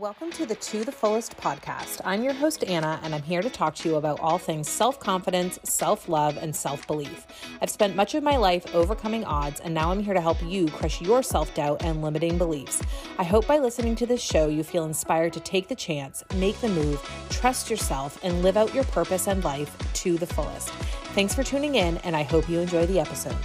Welcome 0.00 0.32
to 0.32 0.44
the 0.44 0.56
To 0.56 0.84
the 0.84 0.90
Fullest 0.90 1.36
podcast. 1.36 2.00
I'm 2.04 2.24
your 2.24 2.32
host, 2.32 2.64
Anna, 2.64 2.98
and 3.04 3.14
I'm 3.14 3.22
here 3.22 3.40
to 3.40 3.48
talk 3.48 3.76
to 3.76 3.88
you 3.88 3.94
about 3.94 4.18
all 4.18 4.38
things 4.38 4.68
self 4.68 4.98
confidence, 4.98 5.60
self 5.62 6.08
love, 6.08 6.36
and 6.36 6.54
self 6.54 6.84
belief. 6.88 7.28
I've 7.62 7.70
spent 7.70 7.94
much 7.94 8.16
of 8.16 8.24
my 8.24 8.36
life 8.36 8.74
overcoming 8.74 9.24
odds, 9.24 9.60
and 9.60 9.72
now 9.72 9.92
I'm 9.92 10.02
here 10.02 10.12
to 10.12 10.20
help 10.20 10.42
you 10.42 10.66
crush 10.66 11.00
your 11.00 11.22
self 11.22 11.54
doubt 11.54 11.84
and 11.84 12.02
limiting 12.02 12.36
beliefs. 12.38 12.82
I 13.18 13.22
hope 13.22 13.46
by 13.46 13.58
listening 13.58 13.94
to 13.94 14.06
this 14.06 14.20
show, 14.20 14.48
you 14.48 14.64
feel 14.64 14.84
inspired 14.84 15.32
to 15.34 15.40
take 15.40 15.68
the 15.68 15.76
chance, 15.76 16.24
make 16.34 16.60
the 16.60 16.70
move, 16.70 17.00
trust 17.30 17.70
yourself, 17.70 18.18
and 18.24 18.42
live 18.42 18.56
out 18.56 18.74
your 18.74 18.84
purpose 18.84 19.28
and 19.28 19.44
life 19.44 19.76
to 19.92 20.18
the 20.18 20.26
fullest. 20.26 20.70
Thanks 21.14 21.36
for 21.36 21.44
tuning 21.44 21.76
in, 21.76 21.98
and 21.98 22.16
I 22.16 22.24
hope 22.24 22.48
you 22.48 22.58
enjoy 22.58 22.86
the 22.86 22.98
episode. 22.98 23.36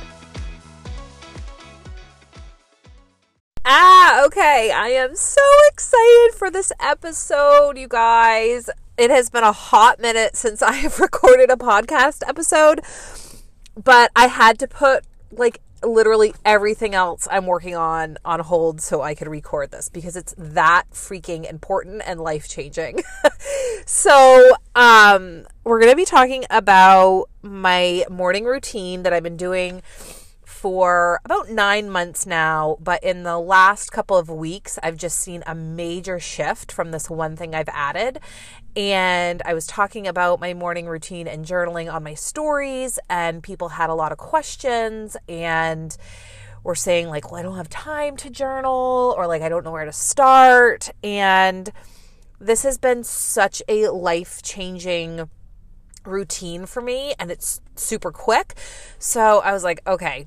Ah, 3.72 4.26
okay. 4.26 4.72
I 4.72 4.88
am 4.88 5.16
so 5.16 5.44
excited 5.72 6.34
for 6.36 6.50
this 6.50 6.72
episode, 6.80 7.78
you 7.78 7.88
guys. 7.88 8.68
It 8.98 9.12
has 9.12 9.30
been 9.30 9.44
a 9.44 9.52
hot 9.52 10.00
minute 10.00 10.36
since 10.36 10.62
I 10.64 10.72
have 10.72 11.00
recorded 11.00 11.52
a 11.52 11.56
podcast 11.56 12.28
episode, 12.28 12.82
but 13.76 14.10
I 14.16 14.26
had 14.26 14.58
to 14.58 14.68
put 14.68 15.06
like 15.32 15.62
literally 15.84 16.34
everything 16.44 16.96
else 16.96 17.28
I'm 17.30 17.46
working 17.46 17.76
on 17.76 18.18
on 18.26 18.40
hold 18.40 18.82
so 18.82 19.04
I 19.04 19.14
could 19.14 19.28
record 19.28 19.70
this 19.70 19.88
because 19.88 20.16
it's 20.16 20.34
that 20.40 20.86
freaking 20.92 21.48
important 21.48 22.02
and 22.08 22.20
life 22.20 22.50
changing. 22.50 23.04
so, 23.86 24.56
um, 24.74 25.46
we're 25.64 25.80
going 25.80 25.92
to 25.92 25.96
be 25.96 26.06
talking 26.06 26.44
about 26.50 27.28
my 27.44 28.04
morning 28.10 28.46
routine 28.46 29.04
that 29.04 29.14
I've 29.14 29.22
been 29.22 29.38
doing 29.38 29.84
for 30.60 31.22
about 31.24 31.50
nine 31.50 31.90
months 31.90 32.26
now, 32.26 32.76
but 32.82 33.02
in 33.02 33.24
the 33.24 33.40
last 33.40 33.94
couple 33.94 34.18
of 34.18 34.30
weeks, 34.30 34.78
I've 34.84 34.98
just 34.98 35.18
seen 35.18 35.42
a 35.48 35.56
major 35.56 36.20
shift 36.20 36.70
from 36.70 36.92
this 36.92 37.10
one 37.10 37.38
thing 37.38 37.56
I've 37.56 37.70
added. 37.70 38.20
And 38.76 39.42
I 39.46 39.54
was 39.54 39.66
talking 39.66 40.06
about 40.06 40.42
my 40.42 40.54
morning 40.54 40.86
routine 40.88 41.30
and 41.30 41.46
journaling 41.46 41.90
on 41.90 42.04
my 42.04 42.14
stories, 42.14 43.00
and 43.10 43.42
people 43.42 43.70
had 43.70 43.90
a 43.90 43.94
lot 43.94 44.12
of 44.12 44.18
questions 44.18 45.16
and 45.30 45.96
were 46.62 46.76
saying, 46.76 47.08
like, 47.08 47.32
well, 47.32 47.40
I 47.40 47.44
don't 47.44 47.56
have 47.56 47.70
time 47.70 48.18
to 48.18 48.30
journal, 48.30 49.16
or 49.18 49.28
like, 49.28 49.42
I 49.42 49.48
don't 49.48 49.64
know 49.64 49.72
where 49.72 49.86
to 49.86 49.94
start. 49.94 50.90
And 51.02 51.72
this 52.38 52.64
has 52.64 52.78
been 52.78 53.06
such 53.06 53.62
a 53.70 53.88
life 53.88 54.42
changing 54.42 55.30
routine 56.06 56.66
for 56.66 56.82
me 56.82 57.14
and 57.20 57.32
it's 57.32 57.62
super 57.76 58.12
quick. 58.12 58.56
So 58.98 59.40
I 59.40 59.54
was 59.54 59.64
like, 59.64 59.82
okay, 59.88 60.26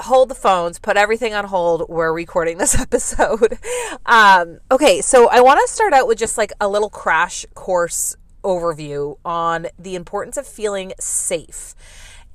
hold 0.00 0.28
the 0.28 0.34
phones, 0.34 0.78
put 0.78 0.96
everything 0.96 1.34
on 1.34 1.44
hold. 1.44 1.88
We're 1.88 2.12
recording 2.12 2.58
this 2.58 2.78
episode. 2.80 3.58
Um, 4.06 4.58
okay, 4.70 5.00
so 5.00 5.28
I 5.28 5.40
want 5.40 5.60
to 5.66 5.72
start 5.72 5.92
out 5.92 6.06
with 6.06 6.18
just 6.18 6.38
like 6.38 6.52
a 6.60 6.68
little 6.68 6.90
crash 6.90 7.46
course 7.54 8.16
overview 8.42 9.18
on 9.24 9.66
the 9.78 9.94
importance 9.94 10.36
of 10.36 10.46
feeling 10.46 10.92
safe 10.98 11.74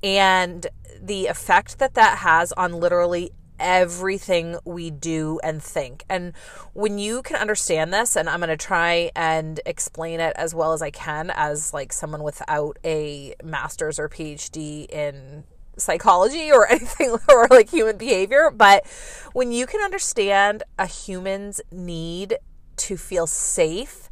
and 0.04 0.68
the 1.02 1.26
effect 1.28 1.80
that 1.80 1.96
that 1.96 2.20
has 2.20 2.52
on 2.54 2.74
literally 2.74 3.32
everything 3.60 4.58
we 4.66 4.92
do 4.92 5.40
and 5.44 5.64
think. 5.64 6.04
And 6.10 6.34
when 6.74 7.00
you 7.00 7.22
can 7.22 7.38
understand 7.38 7.94
this, 7.94 8.16
and 8.16 8.30
I'm 8.30 8.40
going 8.40 8.50
to 8.50 8.58
try 8.58 9.12
and 9.16 9.60
explain 9.66 10.20
it 10.20 10.34
as 10.36 10.54
well 10.54 10.74
as 10.74 10.82
I 10.82 10.92
can 10.92 11.32
as 11.34 11.74
like 11.74 11.94
someone 11.94 12.24
without 12.24 12.78
a 12.84 13.34
master's 13.44 13.98
or 13.98 14.10
PhD 14.10 14.90
in 14.92 15.46
psychology 15.78 16.52
or 16.52 16.68
anything 16.72 17.18
or 17.30 17.48
like 17.50 17.70
human 17.70 17.98
behavior, 17.98 18.52
but 18.52 18.86
when 19.34 19.52
you 19.52 19.66
can 19.66 19.82
understand 19.82 20.64
a 20.78 20.86
human's 20.86 21.62
need 21.72 22.38
to 22.78 22.98
feel 22.98 23.28
safe, 23.28 24.10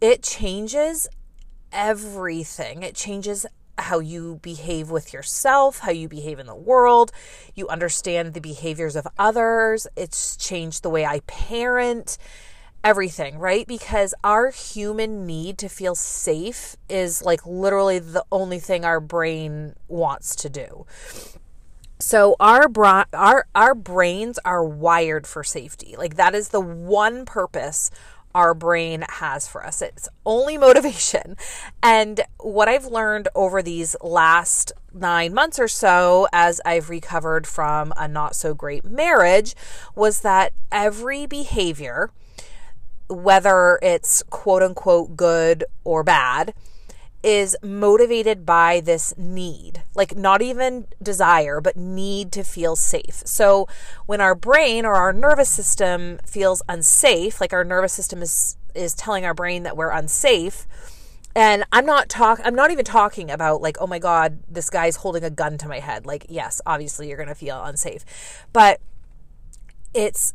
it 0.00 0.22
changes 0.22 1.08
everything. 1.72 2.82
It 2.82 2.94
changes 2.94 3.46
how 3.78 4.00
you 4.00 4.40
behave 4.42 4.90
with 4.90 5.12
yourself, 5.12 5.80
how 5.80 5.92
you 5.92 6.08
behave 6.08 6.38
in 6.38 6.46
the 6.46 6.54
world. 6.54 7.12
You 7.54 7.68
understand 7.68 8.34
the 8.34 8.40
behaviors 8.40 8.96
of 8.96 9.06
others. 9.18 9.86
It's 9.96 10.36
changed 10.36 10.82
the 10.82 10.90
way 10.90 11.06
I 11.06 11.20
parent 11.20 12.18
everything, 12.84 13.38
right? 13.38 13.66
Because 13.66 14.14
our 14.24 14.50
human 14.50 15.26
need 15.26 15.58
to 15.58 15.68
feel 15.68 15.94
safe 15.94 16.76
is 16.88 17.22
like 17.22 17.44
literally 17.46 17.98
the 17.98 18.24
only 18.30 18.58
thing 18.58 18.84
our 18.84 19.00
brain 19.00 19.74
wants 19.88 20.36
to 20.36 20.48
do. 20.48 20.86
So 21.98 22.36
our 22.38 22.68
bra- 22.68 23.06
our 23.12 23.46
our 23.54 23.74
brains 23.74 24.38
are 24.44 24.64
wired 24.64 25.26
for 25.26 25.42
safety. 25.42 25.96
Like 25.98 26.14
that 26.16 26.34
is 26.34 26.50
the 26.50 26.60
one 26.60 27.24
purpose 27.24 27.90
our 28.34 28.54
brain 28.54 29.04
has 29.08 29.48
for 29.48 29.66
us. 29.66 29.82
It's 29.82 30.08
only 30.24 30.56
motivation. 30.58 31.36
And 31.82 32.20
what 32.38 32.68
I've 32.68 32.86
learned 32.86 33.28
over 33.34 33.62
these 33.62 33.96
last 34.00 34.72
9 34.94 35.34
months 35.34 35.58
or 35.58 35.68
so 35.68 36.28
as 36.32 36.60
I've 36.64 36.88
recovered 36.88 37.46
from 37.46 37.92
a 37.96 38.06
not 38.06 38.36
so 38.36 38.54
great 38.54 38.84
marriage 38.84 39.56
was 39.96 40.20
that 40.20 40.52
every 40.70 41.26
behavior 41.26 42.12
whether 43.08 43.78
it's 43.82 44.22
quote 44.30 44.62
unquote 44.62 45.16
good 45.16 45.64
or 45.84 46.02
bad, 46.02 46.54
is 47.22 47.56
motivated 47.62 48.46
by 48.46 48.80
this 48.80 49.12
need, 49.16 49.82
like 49.94 50.16
not 50.16 50.40
even 50.40 50.86
desire, 51.02 51.60
but 51.60 51.76
need 51.76 52.30
to 52.32 52.44
feel 52.44 52.76
safe. 52.76 53.22
So 53.24 53.66
when 54.06 54.20
our 54.20 54.34
brain 54.34 54.86
or 54.86 54.94
our 54.94 55.12
nervous 55.12 55.48
system 55.48 56.18
feels 56.24 56.62
unsafe, 56.68 57.40
like 57.40 57.52
our 57.52 57.64
nervous 57.64 57.92
system 57.92 58.22
is 58.22 58.56
is 58.74 58.94
telling 58.94 59.24
our 59.24 59.34
brain 59.34 59.64
that 59.64 59.76
we're 59.76 59.90
unsafe, 59.90 60.66
and 61.34 61.64
I'm 61.72 61.84
not 61.84 62.08
talk 62.08 62.40
I'm 62.44 62.54
not 62.54 62.70
even 62.70 62.84
talking 62.84 63.30
about 63.30 63.60
like, 63.60 63.78
oh 63.80 63.86
my 63.86 63.98
god, 63.98 64.38
this 64.48 64.70
guy's 64.70 64.96
holding 64.96 65.24
a 65.24 65.30
gun 65.30 65.58
to 65.58 65.68
my 65.68 65.80
head. 65.80 66.06
Like, 66.06 66.26
yes, 66.28 66.60
obviously 66.66 67.08
you're 67.08 67.16
going 67.16 67.28
to 67.28 67.34
feel 67.34 67.62
unsafe. 67.64 68.04
But 68.52 68.80
it's 69.92 70.34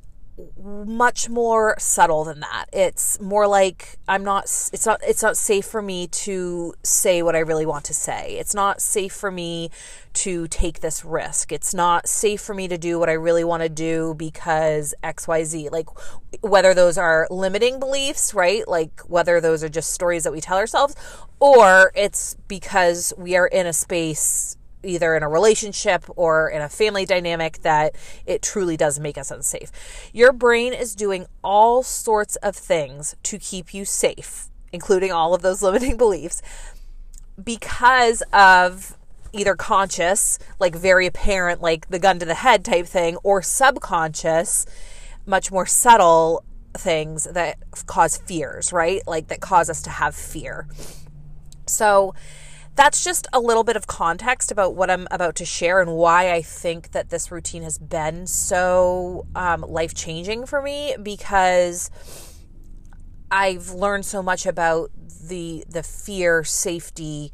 much 0.62 1.30
more 1.30 1.76
subtle 1.78 2.24
than 2.24 2.40
that. 2.40 2.66
It's 2.74 3.20
more 3.20 3.48
like 3.48 3.98
I'm 4.08 4.24
not 4.24 4.44
it's 4.44 4.86
not 4.86 5.02
it's 5.04 5.22
not 5.22 5.38
safe 5.38 5.66
for 5.66 5.82
me 5.82 6.08
to 6.08 6.74
say 6.84 7.22
what 7.22 7.36
I 7.36 7.40
really 7.40 7.66
want 7.66 7.86
to 7.86 7.94
say. 7.94 8.38
It's 8.40 8.56
not 8.56 8.82
safe 8.82 9.14
for 9.14 9.32
me 9.32 9.70
to 10.14 10.48
take 10.48 10.80
this 10.80 11.06
risk. 11.06 11.52
It's 11.52 11.74
not 11.74 12.08
safe 12.08 12.42
for 12.42 12.54
me 12.54 12.68
to 12.68 12.78
do 12.78 13.00
what 13.00 13.10
I 13.10 13.14
really 13.14 13.44
want 13.44 13.64
to 13.64 13.70
do 13.70 14.16
because 14.18 14.94
XYZ. 15.04 15.72
Like 15.72 15.88
whether 16.42 16.74
those 16.74 16.98
are 16.98 17.28
limiting 17.30 17.80
beliefs, 17.80 18.34
right? 18.34 18.68
Like 18.68 19.02
whether 19.02 19.40
those 19.40 19.64
are 19.64 19.70
just 19.70 19.92
stories 19.92 20.24
that 20.24 20.32
we 20.32 20.42
tell 20.42 20.58
ourselves 20.58 20.96
or 21.40 21.92
it's 21.96 22.36
because 22.48 23.14
we 23.18 23.36
are 23.36 23.48
in 23.48 23.68
a 23.68 23.74
space 23.74 24.58
either 24.84 25.16
in 25.16 25.24
a 25.24 25.30
relationship 25.30 26.06
or 26.16 26.50
in 26.50 26.62
a 26.62 26.70
family 26.70 27.06
dynamic 27.06 27.62
that 27.62 27.96
it 28.26 28.42
truly 28.42 28.78
does 28.78 29.00
make 29.00 29.18
us 29.18 29.32
unsafe. 29.32 29.72
Your 30.14 30.32
brain 30.32 30.74
is 30.74 30.96
doing 30.96 31.26
all 31.44 31.84
sorts 31.84 32.36
of 32.38 32.56
things 32.56 33.16
to 33.24 33.40
keep 33.40 33.74
you 33.74 33.86
safe, 33.86 34.50
including 34.72 35.12
all 35.12 35.34
of 35.34 35.42
those 35.42 35.62
limiting 35.64 35.98
beliefs, 35.98 36.42
because 37.42 38.22
of 38.32 38.98
either 39.34 39.56
conscious, 39.56 40.38
like 40.60 40.76
very 40.76 41.08
apparent, 41.08 41.62
like 41.62 41.90
the 41.90 42.00
gun 42.00 42.20
to 42.20 42.26
the 42.26 42.36
head 42.36 42.64
type 42.64 42.86
thing, 42.86 43.18
or 43.24 43.42
subconscious, 43.42 44.66
much 45.26 45.52
more 45.52 45.66
subtle 45.66 46.44
things 46.76 47.26
that 47.26 47.58
cause 47.86 48.18
fears, 48.18 48.72
right? 48.72 49.02
Like 49.08 49.28
that 49.28 49.42
cause 49.42 49.70
us 49.70 49.82
to 49.84 49.90
have 49.90 50.16
fear. 50.16 50.68
So, 51.66 52.14
that's 52.76 53.04
just 53.04 53.28
a 53.34 53.40
little 53.40 53.64
bit 53.64 53.76
of 53.76 53.88
context 53.88 54.52
about 54.52 54.76
what 54.76 54.90
I'm 54.90 55.08
about 55.12 55.36
to 55.36 55.46
share 55.46 55.82
and 55.82 55.92
why 55.92 56.32
I 56.32 56.42
think 56.42 56.92
that 56.92 57.10
this 57.10 57.32
routine 57.32 57.64
has 57.64 57.78
been 57.78 58.26
so 58.26 59.28
um, 59.36 59.62
life 59.62 59.94
changing 59.94 60.46
for 60.46 60.62
me 60.62 60.96
because 61.02 61.92
I've 63.30 63.70
learned 63.72 64.06
so 64.06 64.24
much 64.24 64.46
about 64.46 64.92
the 65.28 65.64
the 65.70 65.84
fear 65.84 66.44
safety 66.44 67.32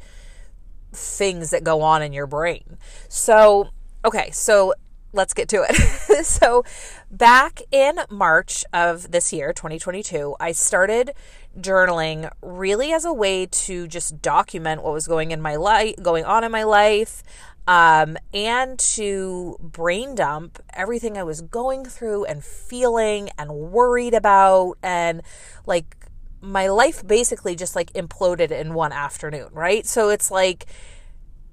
things 0.91 1.51
that 1.51 1.63
go 1.63 1.81
on 1.81 2.01
in 2.01 2.13
your 2.13 2.27
brain. 2.27 2.77
So, 3.07 3.69
okay, 4.03 4.31
so 4.31 4.73
let's 5.13 5.33
get 5.33 5.49
to 5.49 5.65
it. 5.67 5.75
so, 6.25 6.63
back 7.11 7.61
in 7.71 7.99
March 8.09 8.65
of 8.73 9.11
this 9.11 9.33
year, 9.33 9.53
2022, 9.53 10.35
I 10.39 10.51
started 10.51 11.13
journaling 11.57 12.29
really 12.41 12.93
as 12.93 13.05
a 13.05 13.13
way 13.13 13.45
to 13.45 13.87
just 13.87 14.21
document 14.21 14.83
what 14.83 14.93
was 14.93 15.07
going 15.07 15.31
in 15.31 15.41
my 15.41 15.55
life, 15.55 15.95
going 16.01 16.25
on 16.25 16.43
in 16.43 16.51
my 16.51 16.63
life, 16.63 17.23
um, 17.67 18.17
and 18.33 18.79
to 18.79 19.57
brain 19.61 20.15
dump 20.15 20.59
everything 20.73 21.17
I 21.17 21.23
was 21.23 21.41
going 21.41 21.85
through 21.85 22.25
and 22.25 22.43
feeling 22.43 23.29
and 23.37 23.51
worried 23.51 24.13
about, 24.13 24.77
and 24.81 25.21
like 25.65 25.95
my 26.41 26.67
life 26.67 27.05
basically 27.05 27.55
just 27.55 27.75
like 27.75 27.91
imploded 27.93 28.51
in 28.51 28.73
one 28.73 28.91
afternoon, 28.91 29.49
right? 29.51 29.85
So 29.85 30.09
it's 30.09 30.31
like 30.31 30.65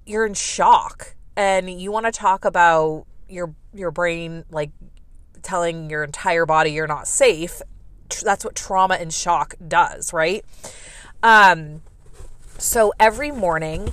you're 0.06 0.24
in 0.24 0.34
shock 0.34 1.16
and 1.36 1.68
you 1.80 1.90
want 1.90 2.06
to 2.06 2.12
talk 2.12 2.44
about 2.44 3.06
your 3.28 3.54
your 3.74 3.90
brain 3.90 4.44
like 4.50 4.70
telling 5.42 5.90
your 5.90 6.04
entire 6.04 6.46
body 6.46 6.70
you're 6.70 6.86
not 6.86 7.08
safe 7.08 7.60
that's 8.10 8.44
what 8.44 8.54
trauma 8.54 8.94
and 8.94 9.12
shock 9.12 9.54
does, 9.66 10.12
right? 10.12 10.44
Um, 11.22 11.82
so 12.58 12.92
every 12.98 13.30
morning 13.30 13.92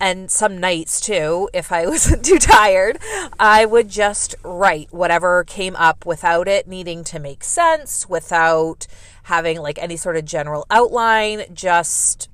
and 0.00 0.30
some 0.30 0.58
nights 0.58 1.00
too, 1.00 1.48
if 1.52 1.70
I 1.70 1.86
wasn't 1.88 2.24
too 2.24 2.38
tired, 2.38 2.98
I 3.38 3.66
would 3.66 3.88
just 3.88 4.34
write 4.42 4.92
whatever 4.92 5.44
came 5.44 5.76
up 5.76 6.06
without 6.06 6.48
it 6.48 6.66
needing 6.66 7.04
to 7.04 7.18
make 7.18 7.44
sense, 7.44 8.08
without 8.08 8.86
having 9.24 9.58
like 9.60 9.78
any 9.78 9.96
sort 9.96 10.16
of 10.16 10.24
general 10.24 10.66
outline, 10.70 11.44
just 11.52 12.28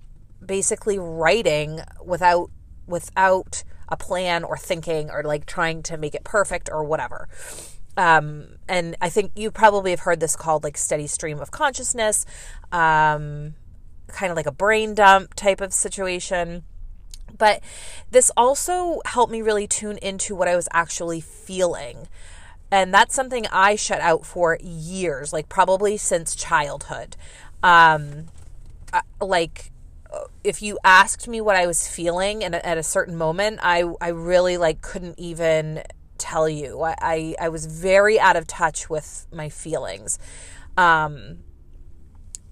basically 0.45 0.99
writing 0.99 1.81
without 2.05 2.51
without 2.87 3.65
a 3.89 3.97
plan 3.97 4.45
or 4.45 4.57
thinking 4.57 5.11
or 5.11 5.23
like 5.23 5.47
trying 5.47 5.83
to 5.83 5.97
make 5.97 6.15
it 6.15 6.25
perfect 6.25 6.69
or 6.71 6.85
whatever. 6.85 7.29
Um, 7.97 8.57
and 8.69 8.97
I 9.01 9.09
think 9.09 9.33
you 9.37 9.51
probably 9.51 9.91
have 9.91 10.01
heard 10.01 10.21
this 10.21 10.37
called 10.37 10.65
like 10.65 10.77
steady 10.77 11.07
stream 11.07 11.41
of 11.41 11.51
consciousness, 11.51 12.27
um, 12.73 13.55
kind 14.09 14.31
of 14.31 14.37
like 14.37 14.47
a 14.47 14.53
brain 14.53 14.95
dump 14.95 15.35
type 15.35 15.61
of 15.61 15.73
situation. 15.73 16.65
But 17.37 17.63
this 18.11 18.31
also 18.37 19.01
helped 19.05 19.33
me 19.33 19.43
really 19.43 19.67
tune 19.67 19.99
into 19.99 20.35
what 20.35 20.49
I 20.49 20.57
was 20.57 20.69
actually 20.73 21.21
feeling. 21.21 22.09
And 22.71 22.93
that's 22.93 23.15
something 23.15 23.47
I 23.53 23.77
shut 23.77 24.01
out 24.01 24.27
for 24.27 24.59
years, 24.61 25.33
like 25.33 25.49
probably 25.49 25.97
since 25.97 26.35
childhood. 26.35 27.17
Um, 27.63 28.27
like 29.21 29.71
if 30.45 30.63
you 30.63 30.79
asked 30.85 31.29
me 31.29 31.41
what 31.41 31.57
I 31.57 31.67
was 31.67 31.89
feeling 31.89 32.45
and 32.45 32.55
at 32.55 32.79
a 32.79 32.83
certain 32.83 33.17
moment, 33.17 33.61
I 33.63 33.85
I 34.01 34.09
really 34.09 34.57
like 34.57 34.81
couldn't 34.81 35.19
even 35.19 35.83
tell 36.19 36.49
you. 36.49 36.83
I 36.83 36.95
I, 37.01 37.35
I 37.41 37.49
was 37.49 37.67
very 37.67 38.19
out 38.19 38.37
of 38.37 38.47
touch 38.47 38.91
with 38.91 39.27
my 39.33 39.49
feelings. 39.49 40.19
Um, 40.77 41.39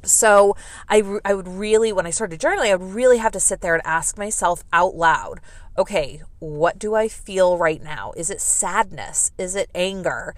so 0.02 0.54
I, 0.88 1.18
I 1.24 1.32
would 1.32 1.48
really 1.48 1.90
when 1.90 2.04
i 2.06 2.10
started 2.10 2.38
journaling 2.38 2.70
i 2.70 2.76
would 2.76 2.94
really 2.94 3.16
have 3.16 3.32
to 3.32 3.40
sit 3.40 3.62
there 3.62 3.72
and 3.72 3.82
ask 3.86 4.18
myself 4.18 4.62
out 4.70 4.94
loud 4.94 5.40
okay 5.78 6.20
what 6.40 6.78
do 6.78 6.94
i 6.94 7.08
feel 7.08 7.56
right 7.56 7.82
now? 7.82 8.12
Is 8.16 8.30
it 8.30 8.40
sadness? 8.40 9.32
Is 9.38 9.54
it 9.56 9.70
anger? 9.74 10.34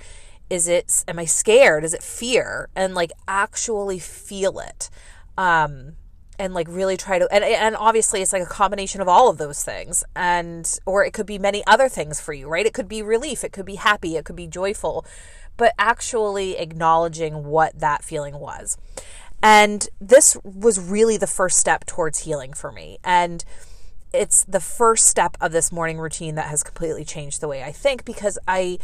Is 0.48 0.68
it 0.68 1.04
am 1.08 1.18
i 1.18 1.24
scared? 1.24 1.84
Is 1.84 1.94
it 1.94 2.02
fear? 2.02 2.68
And 2.74 2.94
like 2.94 3.12
actually 3.26 3.98
feel 3.98 4.58
it. 4.60 4.88
Um 5.36 5.96
and 6.38 6.54
like 6.54 6.66
really 6.68 6.96
try 6.96 7.18
to 7.18 7.28
and 7.32 7.44
and 7.44 7.76
obviously 7.76 8.22
it's 8.22 8.32
like 8.32 8.42
a 8.42 8.46
combination 8.46 9.00
of 9.00 9.08
all 9.08 9.28
of 9.28 9.38
those 9.38 9.62
things 9.62 10.04
and 10.14 10.78
or 10.86 11.04
it 11.04 11.12
could 11.12 11.26
be 11.26 11.38
many 11.38 11.64
other 11.66 11.88
things 11.88 12.20
for 12.20 12.32
you 12.32 12.48
right? 12.48 12.66
It 12.66 12.74
could 12.74 12.88
be 12.88 13.02
relief 13.02 13.44
it 13.44 13.52
could 13.52 13.66
be 13.66 13.76
happy 13.76 14.16
it 14.16 14.24
could 14.24 14.36
be 14.36 14.46
joyful 14.46 15.04
but 15.56 15.72
actually 15.78 16.58
acknowledging 16.58 17.44
what 17.44 17.78
that 17.80 18.04
feeling 18.04 18.38
was. 18.38 18.76
And 19.42 19.88
this 20.00 20.36
was 20.44 20.78
really 20.78 21.16
the 21.16 21.26
first 21.26 21.58
step 21.58 21.86
towards 21.86 22.20
healing 22.20 22.52
for 22.52 22.72
me 22.72 22.98
and 23.04 23.44
it's 24.12 24.44
the 24.44 24.60
first 24.60 25.06
step 25.06 25.36
of 25.40 25.52
this 25.52 25.70
morning 25.70 25.98
routine 25.98 26.36
that 26.36 26.48
has 26.48 26.62
completely 26.62 27.04
changed 27.04 27.40
the 27.40 27.48
way 27.48 27.62
I 27.62 27.72
think 27.72 28.04
because 28.04 28.38
I 28.48 28.78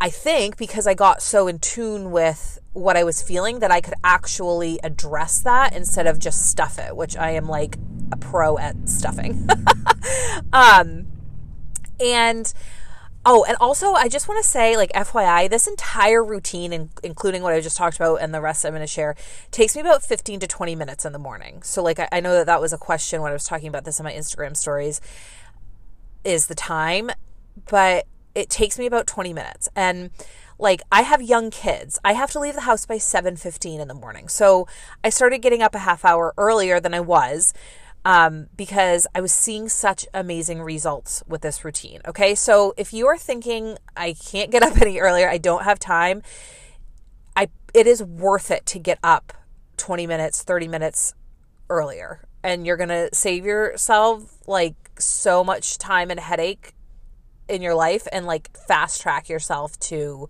I 0.00 0.10
think 0.10 0.56
because 0.56 0.86
I 0.86 0.94
got 0.94 1.22
so 1.22 1.48
in 1.48 1.58
tune 1.58 2.10
with 2.10 2.58
what 2.72 2.96
I 2.96 3.02
was 3.02 3.20
feeling 3.22 3.58
that 3.58 3.70
I 3.72 3.80
could 3.80 3.94
actually 4.04 4.78
address 4.84 5.40
that 5.40 5.74
instead 5.74 6.06
of 6.06 6.18
just 6.18 6.46
stuff 6.46 6.78
it, 6.78 6.96
which 6.96 7.16
I 7.16 7.30
am 7.30 7.48
like 7.48 7.76
a 8.12 8.16
pro 8.16 8.58
at 8.58 8.88
stuffing. 8.88 9.48
um, 10.52 11.06
and 11.98 12.52
oh, 13.26 13.44
and 13.44 13.56
also 13.60 13.94
I 13.94 14.08
just 14.08 14.28
want 14.28 14.42
to 14.42 14.48
say, 14.48 14.76
like 14.76 14.92
FYI, 14.92 15.50
this 15.50 15.66
entire 15.66 16.24
routine, 16.24 16.72
in, 16.72 16.90
including 17.02 17.42
what 17.42 17.52
I 17.52 17.60
just 17.60 17.76
talked 17.76 17.96
about 17.96 18.16
and 18.16 18.32
the 18.32 18.40
rest 18.40 18.64
I'm 18.64 18.72
going 18.72 18.80
to 18.80 18.86
share, 18.86 19.16
takes 19.50 19.74
me 19.74 19.80
about 19.80 20.04
15 20.04 20.38
to 20.40 20.46
20 20.46 20.76
minutes 20.76 21.04
in 21.04 21.12
the 21.12 21.18
morning. 21.18 21.62
So, 21.62 21.82
like, 21.82 21.98
I, 21.98 22.08
I 22.12 22.20
know 22.20 22.34
that 22.34 22.46
that 22.46 22.60
was 22.60 22.72
a 22.72 22.78
question 22.78 23.20
when 23.20 23.30
I 23.30 23.34
was 23.34 23.44
talking 23.44 23.68
about 23.68 23.84
this 23.84 23.98
in 23.98 24.04
my 24.04 24.12
Instagram 24.12 24.56
stories. 24.56 25.00
Is 26.24 26.46
the 26.46 26.54
time, 26.54 27.10
but 27.68 28.06
it 28.38 28.48
takes 28.48 28.78
me 28.78 28.86
about 28.86 29.08
20 29.08 29.32
minutes. 29.32 29.68
And 29.74 30.10
like 30.60 30.80
I 30.92 31.02
have 31.02 31.20
young 31.20 31.50
kids. 31.50 31.98
I 32.04 32.12
have 32.12 32.30
to 32.32 32.40
leave 32.40 32.54
the 32.54 32.62
house 32.62 32.86
by 32.86 32.98
7:15 32.98 33.80
in 33.80 33.88
the 33.88 33.94
morning. 33.94 34.28
So 34.28 34.68
I 35.02 35.10
started 35.10 35.38
getting 35.38 35.60
up 35.60 35.74
a 35.74 35.80
half 35.80 36.04
hour 36.04 36.34
earlier 36.38 36.78
than 36.78 36.94
I 36.94 37.00
was 37.00 37.52
um, 38.04 38.46
because 38.56 39.06
I 39.14 39.20
was 39.20 39.32
seeing 39.32 39.68
such 39.68 40.06
amazing 40.14 40.62
results 40.62 41.22
with 41.26 41.42
this 41.42 41.64
routine. 41.64 42.00
Okay, 42.06 42.34
so 42.36 42.74
if 42.76 42.92
you 42.92 43.08
are 43.08 43.18
thinking 43.18 43.76
I 43.96 44.14
can't 44.14 44.50
get 44.50 44.62
up 44.62 44.80
any 44.80 44.98
earlier, 45.00 45.28
I 45.28 45.38
don't 45.38 45.64
have 45.64 45.80
time, 45.80 46.22
I 47.36 47.48
it 47.74 47.86
is 47.88 48.02
worth 48.02 48.50
it 48.52 48.66
to 48.66 48.78
get 48.78 48.98
up 49.02 49.32
20 49.78 50.06
minutes, 50.06 50.42
30 50.44 50.68
minutes 50.68 51.14
earlier, 51.68 52.20
and 52.42 52.66
you're 52.66 52.76
gonna 52.76 53.08
save 53.12 53.44
yourself 53.44 54.46
like 54.46 54.76
so 54.98 55.42
much 55.44 55.78
time 55.78 56.10
and 56.10 56.20
headache 56.20 56.74
in 57.48 57.62
your 57.62 57.74
life 57.74 58.06
and 58.12 58.26
like 58.26 58.56
fast 58.56 59.00
track 59.00 59.28
yourself 59.28 59.78
to 59.80 60.28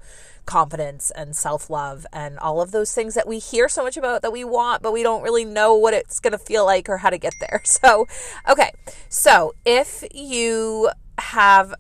confidence 0.48 1.10
and 1.10 1.36
self 1.36 1.68
love 1.68 2.06
and 2.10 2.38
all 2.38 2.62
of 2.62 2.70
those 2.70 2.94
things 2.94 3.12
that 3.12 3.28
we 3.28 3.38
hear 3.38 3.68
so 3.68 3.84
much 3.84 3.98
about 3.98 4.22
that 4.22 4.32
we 4.32 4.44
want, 4.44 4.82
but 4.82 4.92
we 4.92 5.02
don't 5.02 5.22
really 5.22 5.44
know 5.44 5.74
what 5.74 5.92
it's 5.92 6.20
going 6.20 6.32
to 6.32 6.38
feel 6.38 6.64
like 6.64 6.88
or 6.88 6.96
how 6.96 7.10
to 7.10 7.18
get 7.18 7.34
there. 7.38 7.62
So, 7.68 8.06
okay. 8.48 8.72
So, 9.10 9.54
if 9.64 10.02
you 10.12 10.90
have, 11.18 11.74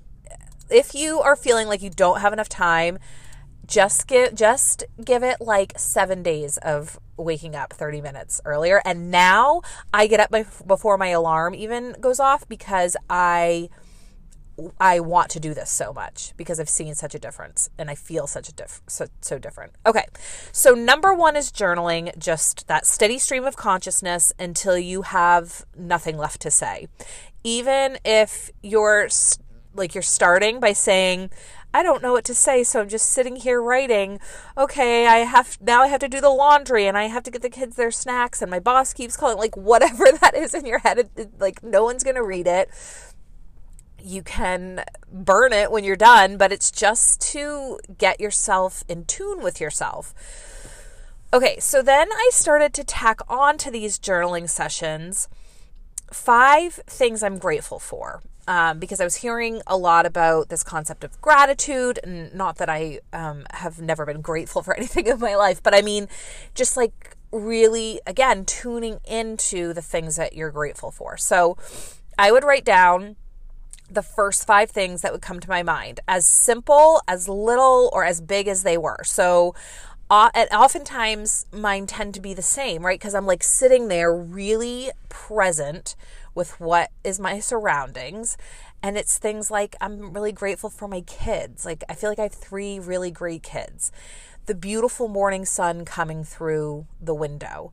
if 0.70 0.94
you 0.94 1.20
are 1.20 1.34
feeling 1.34 1.66
like 1.66 1.80
you 1.82 1.88
don't 1.88 2.20
have 2.20 2.32
enough 2.32 2.48
time, 2.48 2.98
just 3.66 4.06
give 4.06 4.34
just 4.34 4.84
give 5.02 5.22
it 5.22 5.40
like 5.40 5.78
7 5.78 6.22
days 6.22 6.58
of 6.58 6.98
waking 7.16 7.54
up 7.54 7.72
30 7.72 8.00
minutes 8.00 8.40
earlier 8.44 8.80
and 8.84 9.10
now 9.10 9.60
I 9.92 10.06
get 10.06 10.20
up 10.20 10.30
before 10.66 10.96
my 10.96 11.08
alarm 11.08 11.54
even 11.54 11.96
goes 12.00 12.18
off 12.20 12.48
because 12.48 12.96
I 13.10 13.68
I 14.80 15.00
want 15.00 15.30
to 15.30 15.40
do 15.40 15.54
this 15.54 15.70
so 15.70 15.92
much 15.92 16.32
because 16.36 16.58
I've 16.58 16.68
seen 16.68 16.94
such 16.94 17.14
a 17.14 17.18
difference 17.18 17.70
and 17.78 17.90
I 17.90 17.94
feel 17.94 18.26
such 18.26 18.48
a 18.48 18.52
diff 18.52 18.80
so, 18.86 19.06
so 19.20 19.38
different. 19.38 19.72
Okay. 19.86 20.06
So 20.52 20.74
number 20.74 21.14
1 21.14 21.36
is 21.36 21.52
journaling, 21.52 22.16
just 22.18 22.66
that 22.66 22.86
steady 22.86 23.18
stream 23.18 23.44
of 23.44 23.56
consciousness 23.56 24.32
until 24.38 24.76
you 24.76 25.02
have 25.02 25.64
nothing 25.76 26.16
left 26.16 26.40
to 26.42 26.50
say. 26.50 26.88
Even 27.44 27.98
if 28.04 28.50
you're 28.62 29.08
like 29.74 29.94
you're 29.94 30.02
starting 30.02 30.60
by 30.60 30.72
saying 30.72 31.30
I 31.72 31.82
don't 31.82 32.02
know 32.02 32.12
what 32.12 32.24
to 32.24 32.34
say, 32.34 32.64
so 32.64 32.80
I'm 32.80 32.88
just 32.88 33.10
sitting 33.10 33.36
here 33.36 33.60
writing. 33.60 34.20
Okay, 34.56 35.06
I 35.06 35.18
have 35.18 35.58
now 35.60 35.82
I 35.82 35.88
have 35.88 36.00
to 36.00 36.08
do 36.08 36.20
the 36.20 36.30
laundry 36.30 36.86
and 36.86 36.96
I 36.96 37.04
have 37.04 37.22
to 37.24 37.30
get 37.30 37.42
the 37.42 37.50
kids 37.50 37.76
their 37.76 37.90
snacks 37.90 38.40
and 38.40 38.50
my 38.50 38.58
boss 38.58 38.94
keeps 38.94 39.16
calling 39.16 39.36
like 39.36 39.56
whatever 39.56 40.10
that 40.20 40.34
is 40.34 40.54
in 40.54 40.64
your 40.64 40.78
head 40.78 41.10
like 41.38 41.62
no 41.62 41.84
one's 41.84 42.04
going 42.04 42.16
to 42.16 42.24
read 42.24 42.46
it 42.46 42.70
you 44.02 44.22
can 44.22 44.84
burn 45.10 45.52
it 45.52 45.70
when 45.70 45.84
you're 45.84 45.96
done, 45.96 46.36
but 46.36 46.52
it's 46.52 46.70
just 46.70 47.20
to 47.32 47.78
get 47.98 48.20
yourself 48.20 48.84
in 48.88 49.04
tune 49.04 49.42
with 49.42 49.60
yourself. 49.60 50.14
Okay, 51.32 51.58
so 51.60 51.82
then 51.82 52.08
I 52.12 52.30
started 52.32 52.72
to 52.74 52.84
tack 52.84 53.20
on 53.28 53.58
to 53.58 53.70
these 53.70 53.98
journaling 53.98 54.48
sessions 54.48 55.28
five 56.10 56.74
things 56.86 57.22
I'm 57.22 57.38
grateful 57.38 57.78
for. 57.78 58.22
Um, 58.46 58.78
because 58.78 58.98
I 58.98 59.04
was 59.04 59.16
hearing 59.16 59.60
a 59.66 59.76
lot 59.76 60.06
about 60.06 60.48
this 60.48 60.62
concept 60.62 61.04
of 61.04 61.20
gratitude, 61.20 62.00
and 62.02 62.34
not 62.34 62.56
that 62.56 62.70
I 62.70 63.00
um, 63.12 63.44
have 63.52 63.78
never 63.78 64.06
been 64.06 64.22
grateful 64.22 64.62
for 64.62 64.74
anything 64.76 65.06
in 65.06 65.20
my 65.20 65.36
life, 65.36 65.62
but 65.62 65.74
I 65.74 65.82
mean, 65.82 66.08
just 66.54 66.74
like 66.74 67.14
really, 67.30 68.00
again, 68.06 68.46
tuning 68.46 69.00
into 69.04 69.74
the 69.74 69.82
things 69.82 70.16
that 70.16 70.32
you're 70.32 70.50
grateful 70.50 70.90
for. 70.90 71.18
So 71.18 71.58
I 72.18 72.32
would 72.32 72.42
write 72.42 72.64
down 72.64 73.16
the 73.90 74.02
first 74.02 74.46
five 74.46 74.70
things 74.70 75.02
that 75.02 75.12
would 75.12 75.22
come 75.22 75.40
to 75.40 75.48
my 75.48 75.62
mind, 75.62 76.00
as 76.06 76.26
simple, 76.26 77.00
as 77.08 77.28
little, 77.28 77.90
or 77.92 78.04
as 78.04 78.20
big 78.20 78.48
as 78.48 78.62
they 78.62 78.76
were. 78.76 79.02
So, 79.04 79.54
uh, 80.10 80.30
and 80.34 80.48
oftentimes 80.50 81.46
mine 81.52 81.86
tend 81.86 82.14
to 82.14 82.20
be 82.20 82.34
the 82.34 82.42
same, 82.42 82.84
right? 82.84 82.98
Because 82.98 83.14
I'm 83.14 83.26
like 83.26 83.42
sitting 83.42 83.88
there 83.88 84.14
really 84.14 84.90
present 85.08 85.96
with 86.34 86.58
what 86.60 86.90
is 87.02 87.18
my 87.18 87.40
surroundings. 87.40 88.36
And 88.82 88.96
it's 88.96 89.18
things 89.18 89.50
like 89.50 89.74
I'm 89.80 90.12
really 90.12 90.32
grateful 90.32 90.70
for 90.70 90.86
my 90.86 91.00
kids. 91.00 91.64
Like, 91.64 91.82
I 91.88 91.94
feel 91.94 92.10
like 92.10 92.18
I 92.18 92.24
have 92.24 92.32
three 92.32 92.78
really 92.78 93.10
great 93.10 93.42
kids. 93.42 93.90
The 94.46 94.54
beautiful 94.54 95.08
morning 95.08 95.44
sun 95.44 95.84
coming 95.84 96.24
through 96.24 96.86
the 97.00 97.14
window, 97.14 97.72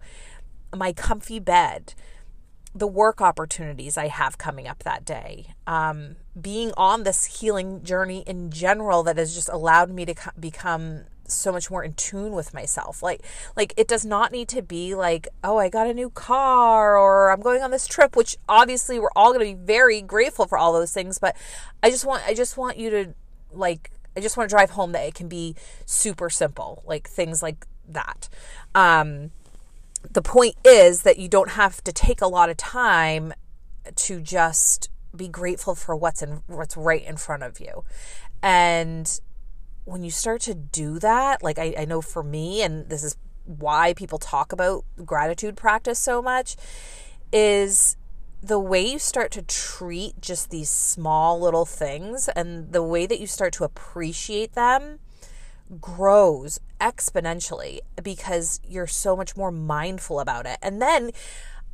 my 0.75 0.91
comfy 0.91 1.39
bed, 1.39 1.93
the 2.75 2.87
work 2.87 3.21
opportunities 3.21 3.97
I 3.97 4.07
have 4.07 4.37
coming 4.37 4.67
up 4.67 4.83
that 4.83 5.05
day, 5.05 5.55
um, 5.65 6.17
being 6.39 6.73
on 6.75 7.03
this 7.03 7.39
healing 7.39 7.81
journey 7.83 8.23
in 8.27 8.51
general 8.51 9.01
that 9.03 9.17
has 9.17 9.33
just 9.33 9.47
allowed 9.47 9.89
me 9.89 10.03
to 10.05 10.13
co- 10.13 10.31
become 10.37 11.05
so 11.27 11.53
much 11.53 11.71
more 11.71 11.83
in 11.83 11.93
tune 11.93 12.33
with 12.33 12.53
myself. 12.53 13.01
Like, 13.01 13.21
like 13.55 13.73
it 13.77 13.87
does 13.87 14.05
not 14.05 14.33
need 14.33 14.49
to 14.49 14.61
be 14.61 14.93
like, 14.93 15.29
oh, 15.41 15.57
I 15.57 15.69
got 15.69 15.87
a 15.87 15.93
new 15.93 16.09
car 16.09 16.97
or 16.97 17.31
I'm 17.31 17.39
going 17.39 17.63
on 17.63 17.71
this 17.71 17.87
trip, 17.87 18.17
which 18.17 18.35
obviously 18.49 18.99
we're 18.99 19.09
all 19.15 19.33
going 19.33 19.47
to 19.47 19.57
be 19.57 19.65
very 19.65 20.01
grateful 20.01 20.45
for 20.45 20.57
all 20.57 20.73
those 20.73 20.93
things. 20.93 21.17
But 21.17 21.35
I 21.81 21.89
just 21.89 22.05
want, 22.05 22.23
I 22.27 22.33
just 22.33 22.57
want 22.57 22.77
you 22.77 22.89
to 22.89 23.13
like, 23.53 23.89
I 24.17 24.19
just 24.19 24.35
want 24.35 24.49
to 24.49 24.53
drive 24.53 24.71
home 24.71 24.91
that 24.91 25.05
it 25.05 25.15
can 25.15 25.29
be 25.29 25.55
super 25.85 26.29
simple, 26.29 26.83
like 26.85 27.09
things 27.09 27.41
like 27.41 27.65
that. 27.87 28.27
Um, 28.75 29.31
the 30.11 30.21
point 30.21 30.55
is 30.63 31.03
that 31.03 31.17
you 31.17 31.27
don't 31.27 31.51
have 31.51 31.83
to 31.83 31.91
take 31.91 32.21
a 32.21 32.27
lot 32.27 32.49
of 32.49 32.57
time 32.57 33.33
to 33.95 34.21
just 34.21 34.89
be 35.15 35.27
grateful 35.27 35.75
for 35.75 35.95
what's 35.95 36.21
in 36.21 36.41
what's 36.47 36.75
right 36.75 37.03
in 37.05 37.17
front 37.17 37.43
of 37.43 37.59
you. 37.59 37.83
And 38.41 39.19
when 39.85 40.03
you 40.03 40.11
start 40.11 40.41
to 40.41 40.53
do 40.53 40.99
that, 40.99 41.43
like 41.43 41.59
I, 41.59 41.73
I 41.77 41.85
know 41.85 42.01
for 42.01 42.23
me, 42.23 42.61
and 42.61 42.89
this 42.89 43.03
is 43.03 43.15
why 43.45 43.93
people 43.93 44.17
talk 44.17 44.51
about 44.51 44.83
gratitude 45.05 45.55
practice 45.55 45.99
so 45.99 46.21
much, 46.21 46.55
is 47.31 47.95
the 48.41 48.59
way 48.59 48.85
you 48.85 48.99
start 48.99 49.31
to 49.31 49.41
treat 49.41 50.19
just 50.21 50.49
these 50.49 50.69
small 50.69 51.39
little 51.39 51.65
things 51.65 52.27
and 52.29 52.71
the 52.71 52.83
way 52.83 53.05
that 53.05 53.19
you 53.19 53.27
start 53.27 53.53
to 53.53 53.63
appreciate 53.63 54.53
them 54.53 54.99
grows 55.79 56.59
exponentially 56.79 57.79
because 58.01 58.59
you're 58.67 58.87
so 58.87 59.15
much 59.15 59.35
more 59.35 59.51
mindful 59.51 60.19
about 60.19 60.45
it. 60.45 60.57
And 60.61 60.81
then, 60.81 61.11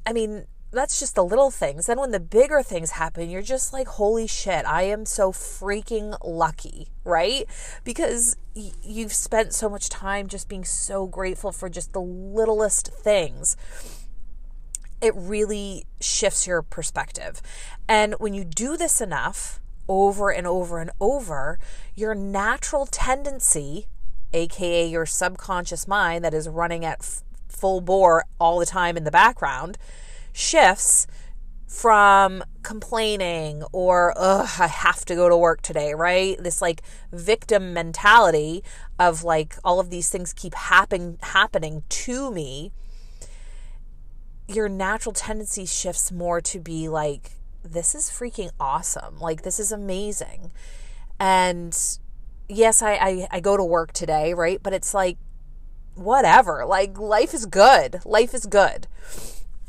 I 0.05 0.13
mean, 0.13 0.45
that's 0.71 0.99
just 0.99 1.15
the 1.15 1.23
little 1.23 1.51
things. 1.51 1.85
Then 1.85 1.99
when 1.99 2.11
the 2.11 2.19
bigger 2.19 2.63
things 2.63 2.91
happen, 2.91 3.29
you're 3.29 3.41
just 3.41 3.73
like, 3.73 3.87
holy 3.87 4.27
shit, 4.27 4.65
I 4.65 4.83
am 4.83 5.05
so 5.05 5.31
freaking 5.31 6.17
lucky, 6.23 6.87
right? 7.03 7.45
Because 7.83 8.37
y- 8.55 8.71
you've 8.81 9.13
spent 9.13 9.53
so 9.53 9.69
much 9.69 9.89
time 9.89 10.27
just 10.27 10.47
being 10.47 10.63
so 10.63 11.07
grateful 11.07 11.51
for 11.51 11.69
just 11.69 11.91
the 11.91 12.01
littlest 12.01 12.87
things. 12.87 13.57
It 15.01 15.13
really 15.15 15.85
shifts 15.99 16.47
your 16.47 16.61
perspective. 16.61 17.41
And 17.89 18.13
when 18.19 18.33
you 18.33 18.45
do 18.45 18.77
this 18.77 19.01
enough, 19.01 19.60
over 19.91 20.31
and 20.31 20.47
over 20.47 20.79
and 20.79 20.89
over, 21.01 21.59
your 21.95 22.15
natural 22.15 22.85
tendency, 22.85 23.87
aka 24.31 24.87
your 24.87 25.05
subconscious 25.05 25.85
mind 25.85 26.23
that 26.23 26.33
is 26.33 26.47
running 26.47 26.85
at 26.85 27.01
f- 27.01 27.23
full 27.49 27.81
bore 27.81 28.23
all 28.39 28.57
the 28.57 28.65
time 28.65 28.95
in 28.95 29.03
the 29.03 29.11
background, 29.11 29.77
shifts 30.31 31.07
from 31.67 32.41
complaining 32.63 33.63
or 33.73 34.13
ugh 34.15 34.49
I 34.59 34.67
have 34.67 35.03
to 35.05 35.15
go 35.15 35.27
to 35.27 35.35
work 35.35 35.61
today, 35.61 35.93
right? 35.93 36.41
This 36.41 36.61
like 36.61 36.81
victim 37.11 37.73
mentality 37.73 38.63
of 38.97 39.25
like 39.25 39.57
all 39.61 39.81
of 39.81 39.89
these 39.89 40.09
things 40.09 40.31
keep 40.31 40.53
happen 40.53 41.17
happening 41.21 41.83
to 41.89 42.31
me. 42.31 42.71
Your 44.47 44.69
natural 44.69 45.11
tendency 45.11 45.65
shifts 45.65 46.13
more 46.13 46.39
to 46.39 46.59
be 46.61 46.87
like 46.87 47.40
this 47.63 47.95
is 47.95 48.09
freaking 48.09 48.51
awesome. 48.59 49.19
Like 49.19 49.43
this 49.43 49.59
is 49.59 49.71
amazing. 49.71 50.51
And 51.19 51.77
yes, 52.49 52.81
I, 52.81 52.93
I, 52.93 53.27
I 53.31 53.39
go 53.39 53.57
to 53.57 53.63
work 53.63 53.93
today, 53.93 54.33
right? 54.33 54.61
But 54.61 54.73
it's 54.73 54.93
like 54.93 55.17
whatever. 55.95 56.65
Like 56.65 56.97
life 56.99 57.33
is 57.33 57.45
good. 57.45 58.01
Life 58.05 58.33
is 58.33 58.45
good. 58.45 58.87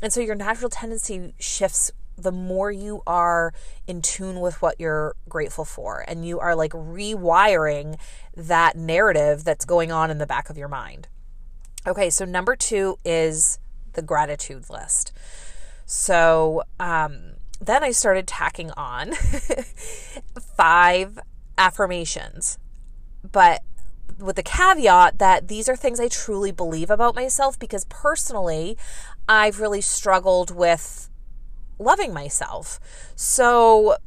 And 0.01 0.11
so 0.11 0.19
your 0.19 0.35
natural 0.35 0.69
tendency 0.69 1.33
shifts 1.39 1.91
the 2.17 2.31
more 2.31 2.71
you 2.71 3.01
are 3.07 3.53
in 3.87 4.01
tune 4.01 4.39
with 4.39 4.61
what 4.61 4.79
you're 4.79 5.15
grateful 5.27 5.65
for 5.65 6.05
and 6.07 6.25
you 6.25 6.39
are 6.39 6.55
like 6.55 6.71
rewiring 6.71 7.97
that 8.35 8.75
narrative 8.75 9.43
that's 9.43 9.65
going 9.65 9.91
on 9.91 10.11
in 10.11 10.19
the 10.19 10.27
back 10.27 10.49
of 10.49 10.57
your 10.57 10.67
mind. 10.67 11.07
Okay, 11.85 12.09
so 12.09 12.23
number 12.23 12.55
two 12.55 12.97
is 13.03 13.59
the 13.93 14.01
gratitude 14.01 14.69
list. 14.69 15.11
So 15.85 16.63
um, 16.79 17.32
then 17.59 17.83
I 17.83 17.91
started 17.91 18.27
tacking 18.27 18.71
on 18.71 19.13
five 20.57 21.19
affirmations, 21.57 22.57
but 23.29 23.61
with 24.19 24.35
the 24.35 24.43
caveat 24.43 25.19
that 25.19 25.47
these 25.47 25.67
are 25.67 25.75
things 25.75 25.99
I 25.99 26.07
truly 26.07 26.51
believe 26.51 26.89
about 26.89 27.15
myself 27.15 27.57
because 27.57 27.85
personally, 27.85 28.77
I've 29.27 29.59
really 29.59 29.81
struggled 29.81 30.51
with 30.51 31.09
loving 31.79 32.13
myself. 32.13 32.79
So 33.15 33.97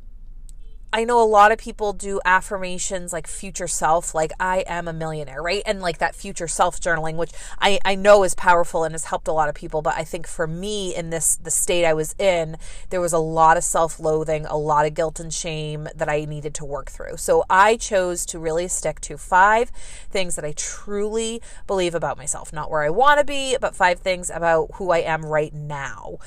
I 0.96 1.04
know 1.04 1.22
a 1.22 1.28
lot 1.28 1.52
of 1.52 1.58
people 1.58 1.92
do 1.92 2.22
affirmations 2.24 3.12
like 3.12 3.26
future 3.26 3.68
self, 3.68 4.14
like 4.14 4.32
I 4.40 4.64
am 4.66 4.88
a 4.88 4.94
millionaire, 4.94 5.42
right? 5.42 5.62
And 5.66 5.82
like 5.82 5.98
that 5.98 6.14
future 6.14 6.48
self 6.48 6.80
journaling, 6.80 7.16
which 7.16 7.32
I, 7.58 7.78
I 7.84 7.96
know 7.96 8.24
is 8.24 8.34
powerful 8.34 8.82
and 8.82 8.94
has 8.94 9.04
helped 9.04 9.28
a 9.28 9.32
lot 9.32 9.50
of 9.50 9.54
people. 9.54 9.82
But 9.82 9.96
I 9.98 10.04
think 10.04 10.26
for 10.26 10.46
me 10.46 10.96
in 10.96 11.10
this 11.10 11.36
the 11.36 11.50
state 11.50 11.84
I 11.84 11.92
was 11.92 12.14
in, 12.18 12.56
there 12.88 13.02
was 13.02 13.12
a 13.12 13.18
lot 13.18 13.58
of 13.58 13.64
self-loathing, 13.64 14.46
a 14.46 14.56
lot 14.56 14.86
of 14.86 14.94
guilt 14.94 15.20
and 15.20 15.30
shame 15.30 15.86
that 15.94 16.08
I 16.08 16.24
needed 16.24 16.54
to 16.54 16.64
work 16.64 16.90
through. 16.90 17.18
So 17.18 17.44
I 17.50 17.76
chose 17.76 18.24
to 18.26 18.38
really 18.38 18.66
stick 18.66 18.98
to 19.02 19.18
five 19.18 19.68
things 20.08 20.34
that 20.36 20.46
I 20.46 20.54
truly 20.56 21.42
believe 21.66 21.94
about 21.94 22.16
myself. 22.16 22.54
Not 22.54 22.70
where 22.70 22.82
I 22.82 22.88
want 22.88 23.20
to 23.20 23.26
be, 23.26 23.58
but 23.60 23.76
five 23.76 23.98
things 23.98 24.30
about 24.30 24.70
who 24.76 24.92
I 24.92 25.00
am 25.00 25.26
right 25.26 25.52
now. 25.52 26.20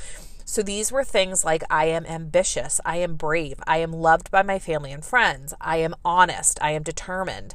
So 0.49 0.63
these 0.63 0.91
were 0.91 1.03
things 1.03 1.45
like 1.45 1.63
I 1.69 1.85
am 1.85 2.07
ambitious, 2.07 2.81
I 2.83 2.97
am 2.97 3.17
brave, 3.17 3.59
I 3.67 3.77
am 3.77 3.93
loved 3.93 4.31
by 4.31 4.41
my 4.41 4.57
family 4.57 4.91
and 4.91 5.05
friends, 5.05 5.53
I 5.61 5.77
am 5.77 5.93
honest, 6.03 6.57
I 6.59 6.71
am 6.71 6.81
determined, 6.81 7.53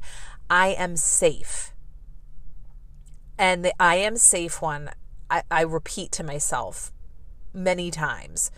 I 0.48 0.68
am 0.68 0.96
safe. 0.96 1.74
And 3.36 3.64
the 3.64 3.72
I 3.82 3.96
am 3.96 4.16
safe 4.16 4.62
one, 4.62 4.90
I, 5.28 5.42
I 5.50 5.62
repeat 5.62 6.12
to 6.12 6.22
myself 6.22 6.92
many 7.52 7.90
times 7.90 8.52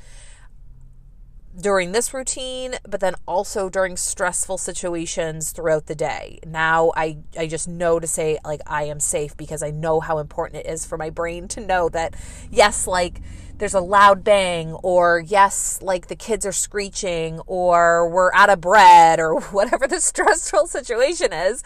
during 1.59 1.93
this 1.93 2.13
routine, 2.13 2.75
but 2.87 3.01
then 3.01 3.15
also 3.27 3.69
during 3.69 3.97
stressful 3.97 4.59
situations 4.59 5.53
throughout 5.53 5.87
the 5.87 5.95
day. 5.95 6.39
Now 6.47 6.93
I, 6.95 7.19
I 7.39 7.47
just 7.47 7.67
know 7.67 7.99
to 7.99 8.07
say, 8.07 8.39
like, 8.45 8.61
I 8.67 8.85
am 8.85 9.01
safe 9.01 9.37
because 9.37 9.63
I 9.63 9.71
know 9.71 10.01
how 10.01 10.19
important 10.19 10.67
it 10.67 10.71
is 10.71 10.85
for 10.85 10.99
my 10.99 11.11
brain 11.11 11.49
to 11.49 11.61
know 11.61 11.89
that, 11.91 12.15
yes, 12.51 12.87
like, 12.87 13.21
there's 13.57 13.75
a 13.75 13.81
loud 13.81 14.23
bang, 14.23 14.73
or 14.83 15.19
yes, 15.19 15.81
like 15.81 16.09
the 16.09 16.17
kids 16.17 16.45
are 16.45 16.53
screeching, 16.53 17.41
or 17.47 18.09
we're 18.09 18.33
out 18.35 18.51
of 18.51 18.61
bread, 18.61 19.19
or 19.19 19.41
whatever 19.51 19.87
the 19.87 20.01
stressful 20.01 20.67
situation 20.67 21.33
is. 21.33 21.63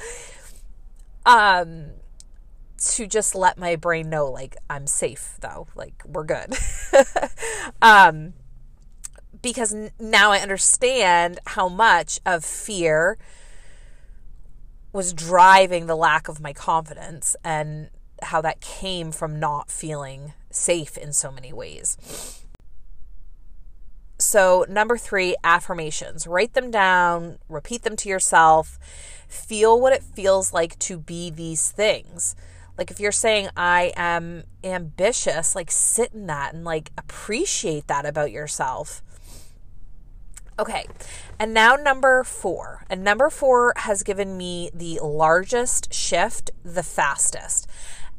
Um, 1.26 1.86
to 2.78 3.06
just 3.06 3.34
let 3.34 3.58
my 3.58 3.76
brain 3.76 4.08
know, 4.08 4.26
like, 4.26 4.56
I'm 4.70 4.86
safe 4.86 5.36
though, 5.40 5.66
like, 5.74 6.02
we're 6.06 6.24
good. 6.24 6.54
um, 7.82 8.34
because 9.42 9.74
now 9.98 10.32
I 10.32 10.38
understand 10.38 11.38
how 11.46 11.68
much 11.68 12.20
of 12.26 12.44
fear 12.44 13.18
was 14.92 15.12
driving 15.12 15.86
the 15.86 15.96
lack 15.96 16.28
of 16.28 16.40
my 16.40 16.52
confidence 16.52 17.36
and 17.44 17.90
how 18.22 18.40
that 18.40 18.60
came 18.60 19.12
from 19.12 19.38
not 19.38 19.70
feeling 19.70 20.34
safe 20.50 20.98
in 20.98 21.12
so 21.12 21.30
many 21.30 21.52
ways. 21.52 22.40
So, 24.18 24.66
number 24.68 24.98
three, 24.98 25.34
affirmations. 25.42 26.26
Write 26.26 26.52
them 26.52 26.70
down, 26.70 27.38
repeat 27.48 27.82
them 27.82 27.96
to 27.96 28.08
yourself, 28.08 28.78
feel 29.28 29.80
what 29.80 29.94
it 29.94 30.02
feels 30.02 30.52
like 30.52 30.78
to 30.80 30.98
be 30.98 31.30
these 31.30 31.70
things. 31.70 32.36
Like, 32.76 32.90
if 32.90 33.00
you're 33.00 33.12
saying, 33.12 33.48
I 33.56 33.92
am 33.96 34.44
ambitious, 34.62 35.54
like, 35.54 35.70
sit 35.70 36.12
in 36.12 36.26
that 36.26 36.52
and 36.52 36.64
like 36.64 36.90
appreciate 36.98 37.86
that 37.86 38.04
about 38.04 38.30
yourself. 38.30 39.02
Okay, 40.60 40.84
and 41.38 41.54
now 41.54 41.74
number 41.74 42.22
four. 42.22 42.84
And 42.90 43.02
number 43.02 43.30
four 43.30 43.72
has 43.76 44.02
given 44.02 44.36
me 44.36 44.68
the 44.74 45.00
largest 45.02 45.90
shift 45.94 46.50
the 46.62 46.82
fastest. 46.82 47.66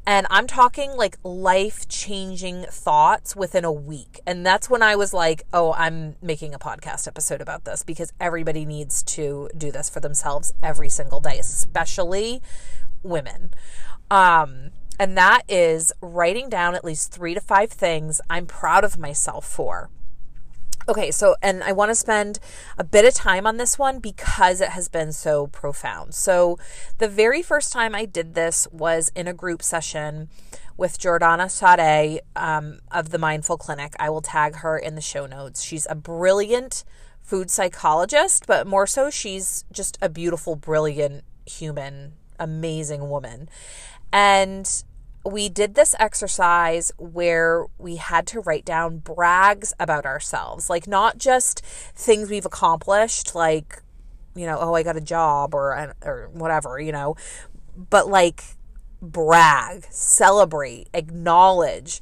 And 0.07 0.25
I'm 0.31 0.47
talking 0.47 0.93
like 0.97 1.17
life 1.23 1.87
changing 1.87 2.63
thoughts 2.63 3.35
within 3.35 3.63
a 3.63 3.71
week. 3.71 4.21
And 4.25 4.43
that's 4.43 4.71
when 4.71 4.81
I 4.81 4.95
was 4.95 5.13
like, 5.13 5.43
oh, 5.53 5.73
I'm 5.73 6.15
making 6.19 6.55
a 6.55 6.59
podcast 6.59 7.07
episode 7.07 7.41
about 7.41 7.65
this 7.65 7.83
because 7.83 8.11
everybody 8.19 8.65
needs 8.65 9.03
to 9.03 9.47
do 9.55 9.71
this 9.71 9.87
for 9.87 9.99
themselves 9.99 10.51
every 10.63 10.89
single 10.89 11.19
day, 11.19 11.37
especially 11.37 12.41
women. 13.03 13.53
Um, 14.09 14.71
and 14.97 15.15
that 15.15 15.43
is 15.47 15.93
writing 16.01 16.49
down 16.49 16.73
at 16.73 16.83
least 16.83 17.11
three 17.11 17.35
to 17.35 17.39
five 17.39 17.69
things 17.69 18.19
I'm 18.31 18.47
proud 18.47 18.83
of 18.83 18.97
myself 18.97 19.45
for. 19.45 19.91
Okay, 20.89 21.11
so, 21.11 21.35
and 21.41 21.63
I 21.63 21.71
want 21.73 21.89
to 21.89 21.95
spend 21.95 22.39
a 22.77 22.83
bit 22.83 23.05
of 23.05 23.13
time 23.13 23.45
on 23.45 23.57
this 23.57 23.77
one 23.77 23.99
because 23.99 24.61
it 24.61 24.69
has 24.69 24.89
been 24.89 25.11
so 25.11 25.47
profound. 25.47 26.15
So, 26.15 26.57
the 26.97 27.07
very 27.07 27.41
first 27.43 27.71
time 27.71 27.93
I 27.93 28.05
did 28.05 28.33
this 28.33 28.67
was 28.71 29.11
in 29.15 29.27
a 29.27 29.33
group 29.33 29.61
session 29.61 30.29
with 30.77 30.99
Jiordana 30.99 31.45
Saade 31.45 32.19
um, 32.35 32.79
of 32.91 33.09
the 33.09 33.19
Mindful 33.19 33.57
Clinic. 33.57 33.93
I 33.99 34.09
will 34.09 34.21
tag 34.21 34.55
her 34.57 34.77
in 34.77 34.95
the 34.95 35.01
show 35.01 35.27
notes. 35.27 35.61
She's 35.61 35.85
a 35.89 35.95
brilliant 35.95 36.83
food 37.21 37.51
psychologist, 37.51 38.47
but 38.47 38.65
more 38.65 38.87
so, 38.87 39.11
she's 39.11 39.63
just 39.71 39.97
a 40.01 40.09
beautiful, 40.09 40.55
brilliant 40.55 41.23
human, 41.45 42.13
amazing 42.39 43.07
woman. 43.07 43.49
And 44.11 44.83
we 45.23 45.49
did 45.49 45.75
this 45.75 45.95
exercise 45.99 46.91
where 46.97 47.65
we 47.77 47.97
had 47.97 48.25
to 48.27 48.39
write 48.41 48.65
down 48.65 48.97
brags 48.97 49.73
about 49.79 50.05
ourselves, 50.05 50.69
like 50.69 50.87
not 50.87 51.17
just 51.17 51.63
things 51.95 52.29
we've 52.29 52.45
accomplished, 52.45 53.35
like, 53.35 53.81
you 54.35 54.45
know, 54.45 54.57
oh, 54.59 54.73
I 54.73 54.83
got 54.83 54.97
a 54.97 55.01
job 55.01 55.53
or, 55.53 55.93
or 56.03 56.29
whatever, 56.33 56.79
you 56.79 56.91
know, 56.91 57.15
but 57.89 58.07
like 58.07 58.43
brag, 59.01 59.85
celebrate, 59.89 60.89
acknowledge 60.93 62.01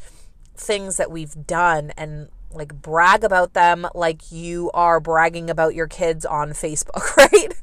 things 0.56 0.98
that 0.98 1.12
we've 1.12 1.46
done 1.46 1.92
and 1.98 2.30
like 2.52 2.74
brag 2.82 3.24
about 3.24 3.54
them 3.54 3.88
like 3.94 4.32
you 4.32 4.72
are 4.74 5.00
bragging 5.00 5.50
about 5.50 5.76
your 5.76 5.88
kids 5.88 6.26
on 6.26 6.52
Facebook, 6.52 7.16
right? 7.18 7.54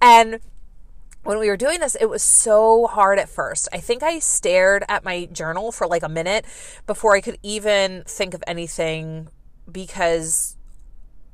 And 0.00 0.40
when 1.24 1.38
we 1.38 1.48
were 1.48 1.56
doing 1.56 1.80
this, 1.80 1.94
it 1.94 2.08
was 2.08 2.22
so 2.22 2.86
hard 2.86 3.18
at 3.18 3.28
first. 3.28 3.68
I 3.72 3.78
think 3.78 4.02
I 4.02 4.18
stared 4.18 4.84
at 4.88 5.04
my 5.04 5.26
journal 5.26 5.72
for 5.72 5.86
like 5.86 6.02
a 6.02 6.08
minute 6.08 6.44
before 6.86 7.14
I 7.14 7.20
could 7.20 7.38
even 7.42 8.02
think 8.06 8.34
of 8.34 8.42
anything 8.46 9.28
because 9.70 10.56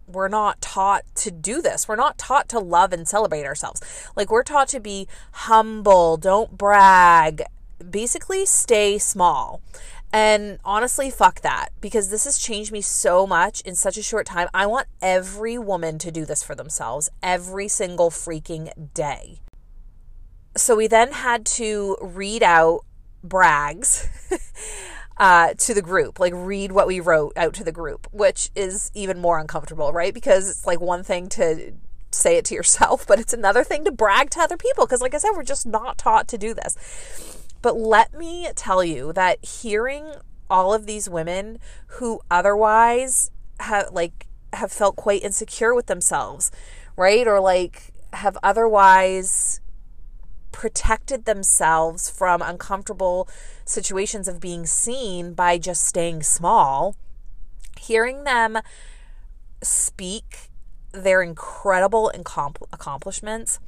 we're 0.07 0.29
not 0.29 0.61
taught 0.61 1.03
to 1.17 1.31
do 1.31 1.63
this. 1.63 1.89
We're 1.89 1.97
not 1.97 2.19
taught 2.19 2.49
to 2.51 2.59
love 2.59 2.93
and 2.93 3.09
celebrate 3.09 3.45
ourselves. 3.45 3.81
Like, 4.17 4.31
we're 4.31 4.43
taught 4.43 4.69
to 4.69 4.81
be 4.81 5.09
humble, 5.33 6.17
don't 6.17 6.59
brag, 6.59 7.43
basically, 7.91 8.45
stay 8.47 8.99
small. 8.99 9.63
And 10.13 10.59
honestly, 10.65 11.11
fuck 11.11 11.41
that 11.41 11.71
because 11.81 12.11
this 12.11 12.25
has 12.25 12.39
changed 12.39 12.71
me 12.71 12.81
so 12.81 13.27
much 13.27 13.61
in 13.63 13.75
such 13.75 13.97
a 13.97 14.03
short 14.03 14.27
time. 14.27 14.49
I 14.55 14.67
want 14.67 14.87
every 15.03 15.59
woman 15.59 15.99
to 15.99 16.13
do 16.13 16.25
this 16.25 16.43
for 16.43 16.55
themselves 16.55 17.11
every 17.21 17.67
single 17.67 18.11
freaking 18.11 18.71
day. 18.95 19.41
So 20.57 20.77
we 20.77 20.87
then 20.87 21.13
had 21.13 21.45
to 21.47 21.97
read 22.01 22.43
out 22.43 22.85
brags 23.23 24.09
uh, 25.17 25.55
to 25.55 25.75
the 25.75 25.83
group, 25.83 26.21
like 26.21 26.33
read 26.35 26.73
what 26.73 26.87
we 26.87 27.01
wrote 27.01 27.33
out 27.37 27.55
to 27.55 27.65
the 27.65 27.73
group, 27.73 28.07
which 28.13 28.51
is 28.55 28.91
even 28.95 29.21
more 29.21 29.39
uncomfortable, 29.39 29.93
right? 29.93 30.15
Because 30.15 30.49
it's 30.49 30.67
like 30.67 30.81
one 30.81 31.03
thing 31.03 31.29
to 31.31 31.73
say 32.11 32.37
it 32.37 32.45
to 32.47 32.55
yourself, 32.55 33.07
but 33.07 33.19
it's 33.19 33.33
another 33.33 33.65
thing 33.65 33.85
to 33.85 33.93
brag 33.93 34.31
to 34.31 34.41
other 34.41 34.57
people. 34.57 34.87
Because, 34.87 35.01
like 35.01 35.15
I 35.15 35.19
said, 35.19 35.31
we're 35.35 35.43
just 35.43 35.67
not 35.67 35.99
taught 35.99 36.29
to 36.29 36.39
do 36.39 36.55
this. 36.55 36.77
But 37.63 37.77
let 37.77 38.13
me 38.15 38.49
tell 38.55 38.85
you 38.85 39.13
that 39.15 39.45
hearing 39.45 40.15
all 40.51 40.75
of 40.75 40.87
these 40.87 41.09
women 41.09 41.59
who 41.87 42.21
otherwise 42.31 43.31
have 43.61 43.91
like 43.93 44.27
have 44.53 44.71
felt 44.71 44.97
quite 44.97 45.23
insecure 45.23 45.75
with 45.75 45.87
themselves, 45.87 46.51
right? 46.97 47.27
Or 47.27 47.41
like 47.41 47.93
have 48.13 48.37
otherwise 48.43 49.61
protected 50.55 51.25
themselves 51.25 52.09
from 52.09 52.41
uncomfortable 52.41 53.29
situations 53.67 54.29
of 54.29 54.41
being 54.41 54.65
seen 54.65 55.35
by 55.35 55.59
just 55.59 55.85
staying 55.85 56.23
small, 56.23 56.97
hearing 57.79 58.25
them 58.25 58.59
speak 59.63 60.49
their 60.93 61.21
incredible 61.23 62.11
accomplishments, 62.73 63.59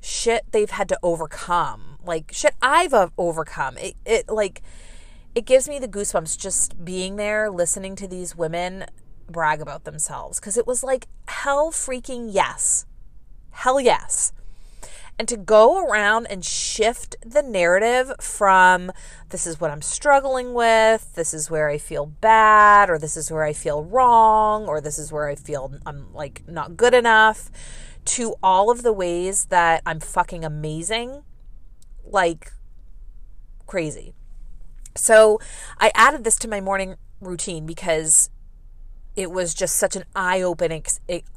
shit 0.00 0.44
they've 0.52 0.70
had 0.70 0.88
to 0.88 0.98
overcome 1.02 1.94
like 2.06 2.30
shit 2.32 2.54
I've 2.62 2.94
uh, 2.94 3.08
overcome. 3.18 3.76
It 3.78 3.96
it 4.04 4.28
like 4.28 4.62
it 5.34 5.46
gives 5.46 5.68
me 5.68 5.78
the 5.78 5.88
goosebumps 5.88 6.38
just 6.38 6.84
being 6.84 7.16
there 7.16 7.50
listening 7.50 7.96
to 7.96 8.08
these 8.08 8.36
women 8.36 8.84
brag 9.28 9.60
about 9.60 9.84
themselves 9.84 10.38
because 10.38 10.56
it 10.56 10.66
was 10.66 10.84
like 10.84 11.06
hell 11.28 11.70
freaking 11.70 12.28
yes. 12.30 12.86
Hell 13.50 13.80
yes. 13.80 14.32
And 15.16 15.28
to 15.28 15.36
go 15.36 15.86
around 15.86 16.26
and 16.26 16.44
shift 16.44 17.14
the 17.24 17.42
narrative 17.42 18.12
from 18.20 18.90
this 19.28 19.46
is 19.46 19.60
what 19.60 19.70
I'm 19.70 19.82
struggling 19.82 20.54
with, 20.54 21.14
this 21.14 21.32
is 21.32 21.48
where 21.48 21.68
I 21.68 21.78
feel 21.78 22.06
bad, 22.06 22.90
or 22.90 22.98
this 22.98 23.16
is 23.16 23.30
where 23.30 23.44
I 23.44 23.52
feel 23.52 23.84
wrong, 23.84 24.66
or 24.66 24.80
this 24.80 24.98
is 24.98 25.12
where 25.12 25.28
I 25.28 25.36
feel 25.36 25.72
I'm 25.86 26.12
like 26.12 26.42
not 26.48 26.76
good 26.76 26.94
enough, 26.94 27.50
to 28.06 28.34
all 28.42 28.70
of 28.70 28.82
the 28.82 28.92
ways 28.92 29.46
that 29.46 29.82
I'm 29.86 30.00
fucking 30.00 30.44
amazing 30.44 31.22
like 32.04 32.52
crazy. 33.66 34.14
So 34.96 35.40
I 35.78 35.92
added 35.94 36.24
this 36.24 36.36
to 36.38 36.48
my 36.48 36.60
morning 36.60 36.96
routine 37.20 37.66
because 37.66 38.30
it 39.16 39.30
was 39.30 39.54
just 39.54 39.76
such 39.76 39.94
an 39.94 40.04
eye-opening 40.16 40.84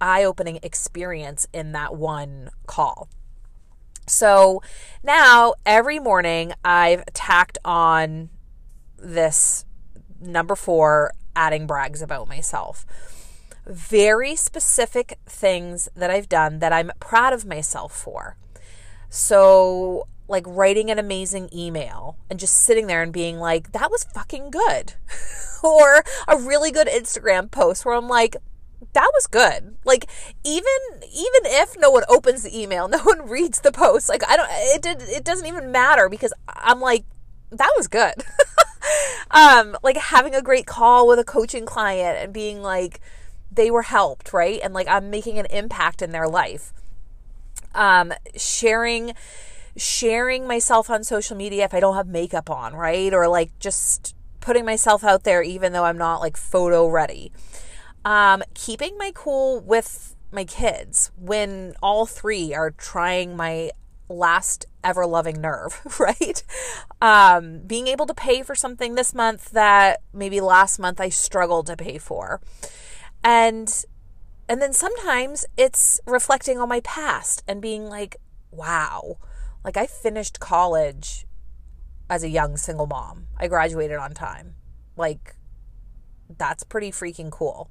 eye-opening 0.02 0.60
experience 0.64 1.48
in 1.54 1.74
that 1.74 1.96
one 1.96 2.50
call. 2.66 3.08
So 4.08 4.62
now 5.04 5.54
every 5.66 6.00
morning 6.00 6.54
I've 6.64 7.06
tacked 7.14 7.58
on 7.64 8.30
this 8.98 9.66
number 10.20 10.56
4 10.56 11.14
adding 11.36 11.68
brags 11.68 12.02
about 12.02 12.28
myself. 12.28 12.86
Very 13.68 14.36
specific 14.36 15.20
things 15.26 15.90
that 15.96 16.10
I've 16.10 16.30
done 16.30 16.60
that 16.60 16.72
I'm 16.72 16.92
proud 17.00 17.34
of 17.34 17.46
myself 17.46 17.92
for. 17.92 18.38
So 19.10 20.08
like 20.30 20.46
writing 20.48 20.90
an 20.90 21.00
amazing 21.00 21.50
email 21.54 22.18
and 22.30 22.40
just 22.40 22.56
sitting 22.56 22.88
there 22.88 23.04
and 23.04 23.14
being 23.14 23.40
like, 23.40 23.72
that 23.74 23.92
was 23.92 24.06
fucking 24.06 24.52
good. 24.52 24.94
or 25.64 26.04
a 26.28 26.38
really 26.38 26.72
good 26.72 26.88
Instagram 26.88 27.52
post 27.52 27.86
where 27.86 27.96
I'm 27.96 28.08
like, 28.08 28.38
that 28.94 29.12
was 29.14 29.28
good. 29.28 29.76
Like 29.86 30.06
even 30.44 30.66
even 31.02 31.42
if 31.46 31.76
no 31.80 31.90
one 31.90 32.04
opens 32.10 32.44
the 32.44 32.58
email, 32.58 32.88
no 32.88 33.00
one 33.00 33.28
reads 33.28 33.62
the 33.62 33.72
post, 33.72 34.10
like 34.10 34.28
I 34.28 34.38
don't 34.38 34.50
it 34.52 34.82
did 34.82 35.02
it 35.02 35.24
doesn't 35.24 35.48
even 35.48 35.72
matter 35.72 36.10
because 36.10 36.34
I'm 36.48 36.80
like 36.80 37.06
that 37.52 37.74
was 37.78 37.88
good. 37.88 38.24
um 39.32 39.78
like 39.84 39.98
having 39.98 40.36
a 40.36 40.42
great 40.42 40.66
call 40.66 41.08
with 41.08 41.20
a 41.20 41.24
coaching 41.24 41.66
client 41.66 42.18
and 42.20 42.34
being 42.34 42.62
like 42.62 43.00
they 43.52 43.72
were 43.72 43.84
helped, 43.84 44.34
right? 44.34 44.60
And 44.64 44.74
like 44.74 44.88
I'm 44.88 45.10
making 45.10 45.40
an 45.40 45.48
impact 45.48 46.02
in 46.02 46.12
their 46.12 46.28
life. 46.28 46.74
Um 47.74 48.14
sharing 48.36 49.14
sharing 49.76 50.48
myself 50.48 50.90
on 50.90 51.04
social 51.04 51.38
media 51.38 51.64
if 51.64 51.74
I 51.74 51.80
don't 51.80 51.96
have 51.96 52.08
makeup 52.08 52.50
on, 52.50 52.74
right? 52.74 53.14
Or 53.14 53.28
like 53.28 53.58
just 53.60 54.16
putting 54.40 54.66
myself 54.66 55.04
out 55.04 55.24
there 55.24 55.44
even 55.44 55.74
though 55.74 55.84
I'm 55.84 55.98
not 55.98 56.20
like 56.20 56.38
photo 56.38 56.88
ready. 56.88 57.32
Um, 58.08 58.42
keeping 58.54 58.98
my 58.98 59.12
cool 59.14 59.60
with 59.60 60.16
my 60.32 60.46
kids 60.46 61.12
when 61.18 61.74
all 61.84 62.06
three 62.06 62.54
are 62.54 62.72
trying 62.72 63.36
my 63.36 63.72
last 64.08 64.66
ever 64.82 65.06
loving 65.06 65.42
nerve, 65.42 65.82
right? 66.00 66.42
Um, 67.02 67.64
being 67.68 67.88
able 67.88 68.06
to 68.06 68.14
pay 68.14 68.44
for 68.44 68.56
something 68.56 68.96
this 68.96 69.14
month 69.14 69.52
that 69.52 70.00
maybe 70.14 70.40
last 70.40 70.80
month 70.80 71.02
I 71.02 71.10
struggled 71.10 71.68
to 71.68 71.76
pay 71.76 71.98
for. 71.98 72.40
And 73.26 73.84
and 74.48 74.62
then 74.62 74.72
sometimes 74.72 75.46
it's 75.58 76.00
reflecting 76.08 76.60
on 76.60 76.70
my 76.70 76.80
past 76.80 77.44
and 77.46 77.62
being 77.62 77.88
like, 77.88 78.16
wow, 78.52 79.18
like 79.66 79.76
I 79.76 79.86
finished 79.86 80.40
college 80.40 81.28
as 82.10 82.24
a 82.24 82.30
young 82.30 82.56
single 82.56 82.88
mom. 82.88 83.28
I 83.38 83.50
graduated 83.50 83.98
on 83.98 84.14
time. 84.14 84.56
Like 84.96 85.36
that's 86.38 86.64
pretty 86.64 86.92
freaking 86.92 87.30
cool. 87.30 87.70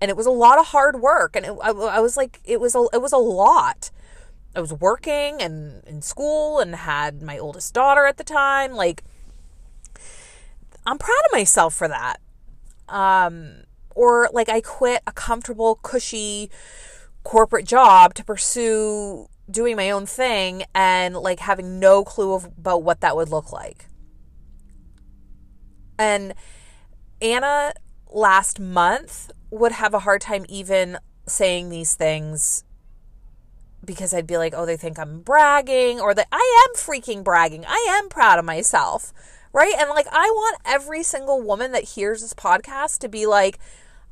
And 0.00 0.10
it 0.10 0.16
was 0.16 0.26
a 0.26 0.30
lot 0.30 0.58
of 0.58 0.68
hard 0.68 1.00
work 1.00 1.36
and 1.36 1.44
it, 1.44 1.52
I, 1.62 1.70
I 1.70 2.00
was 2.00 2.16
like 2.16 2.40
it 2.44 2.60
was 2.60 2.74
a 2.74 2.86
it 2.92 3.02
was 3.02 3.12
a 3.12 3.18
lot. 3.18 3.90
I 4.54 4.60
was 4.60 4.72
working 4.72 5.40
and 5.40 5.84
in 5.84 6.02
school 6.02 6.58
and 6.58 6.74
had 6.74 7.22
my 7.22 7.38
oldest 7.38 7.74
daughter 7.74 8.06
at 8.06 8.16
the 8.16 8.24
time. 8.24 8.72
Like 8.72 9.04
I'm 10.86 10.98
proud 10.98 11.22
of 11.26 11.32
myself 11.32 11.74
for 11.74 11.88
that. 11.88 12.20
Um 12.88 13.64
or 13.94 14.30
like 14.32 14.48
I 14.48 14.60
quit 14.60 15.02
a 15.06 15.12
comfortable, 15.12 15.78
cushy 15.82 16.50
corporate 17.22 17.66
job 17.66 18.14
to 18.14 18.24
pursue 18.24 19.28
doing 19.50 19.76
my 19.76 19.90
own 19.90 20.06
thing 20.06 20.64
and 20.74 21.14
like 21.16 21.40
having 21.40 21.78
no 21.78 22.04
clue 22.04 22.34
of, 22.34 22.44
about 22.44 22.82
what 22.82 23.00
that 23.00 23.16
would 23.16 23.28
look 23.28 23.52
like. 23.52 23.86
And 25.98 26.34
Anna 27.20 27.72
last 28.10 28.58
month 28.58 29.30
would 29.50 29.72
have 29.72 29.94
a 29.94 30.00
hard 30.00 30.20
time 30.20 30.44
even 30.48 30.98
saying 31.26 31.68
these 31.68 31.94
things 31.94 32.64
because 33.84 34.12
I'd 34.12 34.26
be 34.26 34.36
like, 34.36 34.52
oh, 34.56 34.66
they 34.66 34.76
think 34.76 34.98
I'm 34.98 35.20
bragging, 35.20 36.00
or 36.00 36.14
that 36.14 36.28
I 36.30 36.66
am 36.68 36.76
freaking 36.76 37.24
bragging. 37.24 37.64
I 37.66 37.86
am 37.98 38.08
proud 38.08 38.38
of 38.38 38.44
myself, 38.44 39.12
right? 39.52 39.74
And 39.78 39.88
like, 39.90 40.06
I 40.12 40.26
want 40.30 40.58
every 40.64 41.02
single 41.02 41.40
woman 41.40 41.72
that 41.72 41.84
hears 41.84 42.20
this 42.20 42.34
podcast 42.34 42.98
to 42.98 43.08
be 43.08 43.26
like, 43.26 43.58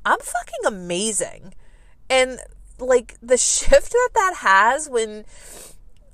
I'm 0.04 0.18
fucking 0.18 0.64
amazing. 0.66 1.54
And 2.08 2.40
like 2.78 3.16
the 3.22 3.36
shift 3.36 3.92
that 3.92 4.10
that 4.14 4.34
has 4.38 4.88
when 4.88 5.24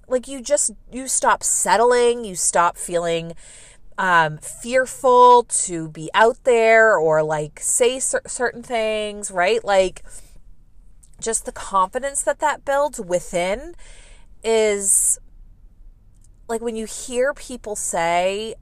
like 0.08 0.28
you 0.28 0.40
just 0.42 0.72
you 0.92 1.08
stop 1.08 1.42
settling 1.42 2.24
you 2.24 2.34
stop 2.34 2.76
feeling 2.76 3.34
um, 3.96 4.38
fearful 4.38 5.44
to 5.44 5.88
be 5.88 6.10
out 6.14 6.42
there 6.44 6.96
or 6.96 7.22
like 7.22 7.60
say 7.60 8.00
cer- 8.00 8.22
certain 8.26 8.62
things 8.62 9.30
right? 9.30 9.64
Like 9.64 10.02
just 11.20 11.46
the 11.46 11.52
confidence 11.52 12.22
that 12.22 12.40
that 12.40 12.64
builds 12.64 13.00
within 13.00 13.74
is 14.42 15.18
like 16.48 16.60
when 16.60 16.76
you 16.76 16.86
hear 16.86 17.32
people 17.32 17.76
say 17.76 18.54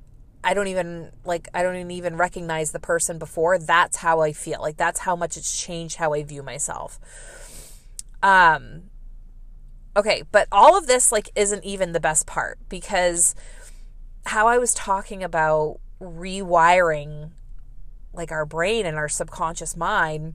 I 0.45 0.55
don't 0.55 0.66
even 0.68 1.12
like 1.25 1.49
I 1.55 1.62
don't 1.62 1.90
even 1.90 2.16
recognize 2.16 2.73
the 2.73 2.81
person 2.81 3.18
before 3.18 3.59
that's 3.59 3.99
how 3.99 4.21
I 4.21 4.33
feel. 4.33 4.61
Like 4.61 4.77
that's 4.77 5.01
how 5.01 5.14
much 5.14 5.37
it's 5.37 5.61
changed 5.61 5.97
how 5.97 6.12
I 6.14 6.23
view 6.25 6.42
myself. 6.42 6.99
Um, 8.23 8.85
okay, 9.97 10.23
but 10.33 10.49
all 10.51 10.77
of 10.77 10.87
this 10.87 11.12
like 11.12 11.31
isn't 11.37 11.64
even 11.64 11.92
the 11.92 12.01
best 12.01 12.27
part 12.27 12.59
because 12.68 13.35
how 14.27 14.47
I 14.47 14.59
was 14.59 14.75
talking 14.75 15.23
about 15.23 15.79
rewiring 16.01 17.31
like 18.13 18.31
our 18.31 18.45
brain 18.45 18.87
and 18.87 18.97
our 18.97 19.09
subconscious 19.09 19.77
mind, 19.77 20.35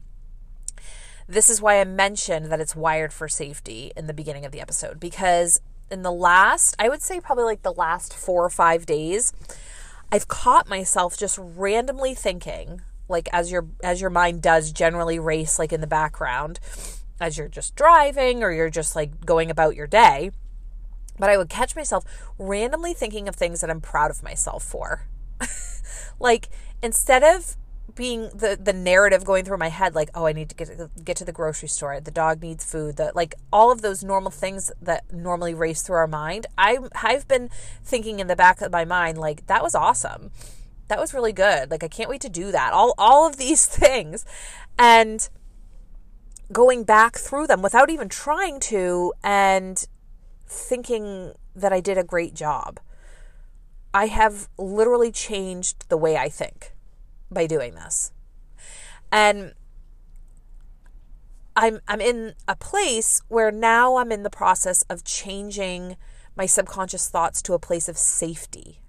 this 1.28 1.50
is 1.50 1.62
why 1.62 1.80
I 1.80 1.84
mentioned 1.84 2.48
that 2.48 2.60
it's 2.60 2.76
wired 2.76 3.14
for 3.14 3.28
safety 3.28 3.92
in 3.96 4.08
the 4.08 4.14
beginning 4.14 4.46
of 4.46 4.52
the 4.52 4.62
episode 4.62 5.00
because 5.00 5.62
in 5.92 6.02
the 6.02 6.12
last, 6.12 6.76
I 6.80 6.90
would 6.90 7.02
say 7.02 7.20
probably 7.20 7.44
like 7.44 7.62
the 7.62 7.74
last 7.74 8.14
4 8.14 8.46
or 8.46 8.50
5 8.50 8.86
days, 8.86 9.34
I've 10.12 10.28
caught 10.28 10.70
myself 10.70 11.18
just 11.18 11.38
randomly 11.40 12.14
thinking 12.14 12.82
like 13.10 13.30
as 13.32 13.52
your 13.52 13.68
as 13.84 14.02
your 14.02 14.10
mind 14.10 14.42
does 14.42 14.72
generally 14.72 15.20
race 15.20 15.58
like 15.60 15.72
in 15.72 15.82
the 15.82 15.88
background 15.88 16.60
as 17.20 17.38
you're 17.38 17.48
just 17.48 17.76
driving 17.76 18.44
or 18.44 18.52
you're 18.52 18.70
just 18.70 18.96
like 18.96 19.26
going 19.26 19.50
about 19.50 19.76
your 19.76 19.88
day 19.88 20.32
but 21.20 21.30
I 21.30 21.38
would 21.38 21.50
catch 21.50 21.76
myself 21.76 22.04
randomly 22.38 22.94
thinking 22.94 23.28
of 23.28 23.36
things 23.36 23.62
that 23.62 23.70
I'm 23.70 23.82
proud 23.82 24.12
of 24.12 24.24
myself 24.24 24.64
for. 24.64 25.08
like 26.20 26.50
instead 26.82 27.24
of 27.24 27.58
being 27.96 28.30
the 28.34 28.58
the 28.62 28.74
narrative 28.74 29.26
going 29.26 29.44
through 29.44 29.58
my 29.58 29.70
head 29.70 29.96
like 29.96 30.10
oh 30.14 30.26
I 30.26 30.34
need 30.34 30.50
to 30.50 30.56
get 30.56 30.70
get 31.04 31.18
to 31.18 31.26
the 31.26 31.32
grocery 31.32 31.70
store 31.70 32.00
the 32.00 32.12
dog 32.12 32.42
needs 32.42 32.64
food 32.64 32.98
that 32.98 33.16
like 33.16 33.34
all 33.52 33.72
of 33.72 33.82
those 33.82 34.04
normal 34.04 34.30
things 34.30 34.72
that 34.82 35.12
normally 35.12 35.54
race 35.54 35.82
through 35.82 35.96
our 35.96 36.08
mind 36.08 36.46
I 36.58 36.78
I've 37.02 37.28
been 37.28 37.50
thinking 37.84 38.20
in 38.20 38.28
the 38.28 38.36
back 38.36 38.62
of 38.62 38.72
my 38.72 38.86
mind 38.86 39.18
like 39.18 39.48
that 39.48 39.64
was 39.64 39.74
awesome. 39.74 40.32
That 40.90 41.00
was 41.00 41.14
really 41.14 41.34
good. 41.34 41.72
Like 41.72 41.84
I 41.84 41.88
can't 41.88 42.10
wait 42.10 42.22
to 42.22 42.30
do 42.30 42.52
that. 42.52 42.72
All 42.72 42.94
all 42.98 43.28
of 43.28 43.38
these 43.38 43.66
things. 43.82 44.26
And 44.78 45.28
going 46.52 46.84
back 46.84 47.18
through 47.18 47.48
them 47.48 47.62
without 47.62 47.90
even 47.90 48.10
trying 48.10 48.60
to 48.60 49.14
and 49.24 49.86
thinking 50.48 51.34
that 51.56 51.74
I 51.74 51.80
did 51.80 51.98
a 51.98 52.04
great 52.04 52.34
job. 52.34 52.80
I 53.94 54.08
have 54.08 54.48
literally 54.58 55.12
changed 55.12 55.90
the 55.90 55.98
way 55.98 56.18
I 56.18 56.30
think 56.30 56.74
by 57.32 57.48
doing 57.48 57.76
this. 57.76 58.12
And 59.12 59.54
I'm 61.56 61.80
I'm 61.88 62.02
in 62.02 62.36
a 62.48 62.56
place 62.56 63.22
where 63.28 63.52
now 63.52 63.98
I'm 63.98 64.12
in 64.12 64.24
the 64.24 64.30
process 64.30 64.84
of 64.84 65.04
changing 65.04 65.98
my 66.36 66.46
subconscious 66.46 67.10
thoughts 67.10 67.42
to 67.44 67.54
a 67.54 67.60
place 67.60 67.90
of 67.90 67.98
safety. 67.98 68.82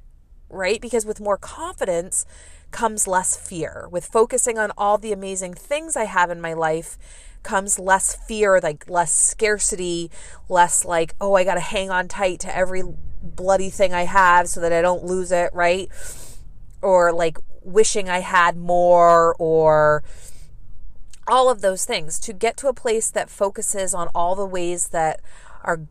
Right? 0.51 0.81
Because 0.81 1.07
with 1.07 1.21
more 1.21 1.39
confidence 1.39 2.27
comes 2.71 3.07
less 3.07 3.37
fear. 3.37 3.89
With 3.91 4.05
focusing 4.05 4.59
on 4.59 4.73
all 4.77 4.99
the 4.99 5.13
amazing 5.13 5.55
things 5.55 5.97
I 5.97 6.05
have 6.05 6.31
in 6.31 6.41
my 6.41 6.53
life 6.53 6.99
comes 7.43 7.79
less 7.79 8.15
fear, 8.15 8.61
like 8.61 8.89
less 8.89 9.13
scarcity, 9.15 10.11
less 10.49 10.85
like, 10.85 11.15
oh, 11.21 11.35
I 11.35 11.45
got 11.45 11.55
to 11.55 11.61
hang 11.61 11.91
on 11.91 12.09
tight 12.09 12.41
to 12.41 12.57
every 12.57 12.83
bloody 13.23 13.71
thing 13.71 13.93
I 13.93 14.03
have 14.05 14.49
so 14.49 14.61
that 14.61 14.73
I 14.73 14.83
don't 14.83 15.05
lose 15.05 15.33
it, 15.33 15.51
right? 15.53 15.89
Or 16.83 17.13
like 17.13 17.39
wishing 17.63 18.09
I 18.09 18.21
had 18.21 18.57
more 18.57 19.35
or 19.39 20.03
all 21.27 21.51
of 21.51 21.61
those 21.61 21.85
things 21.85 22.19
to 22.21 22.33
get 22.33 22.57
to 22.59 22.69
a 22.69 22.75
place 22.75 23.11
that 23.11 23.29
focuses 23.29 23.95
on 23.95 24.09
all 24.15 24.35
the 24.35 24.47
ways 24.47 24.89
that 24.89 25.21
are 25.63 25.83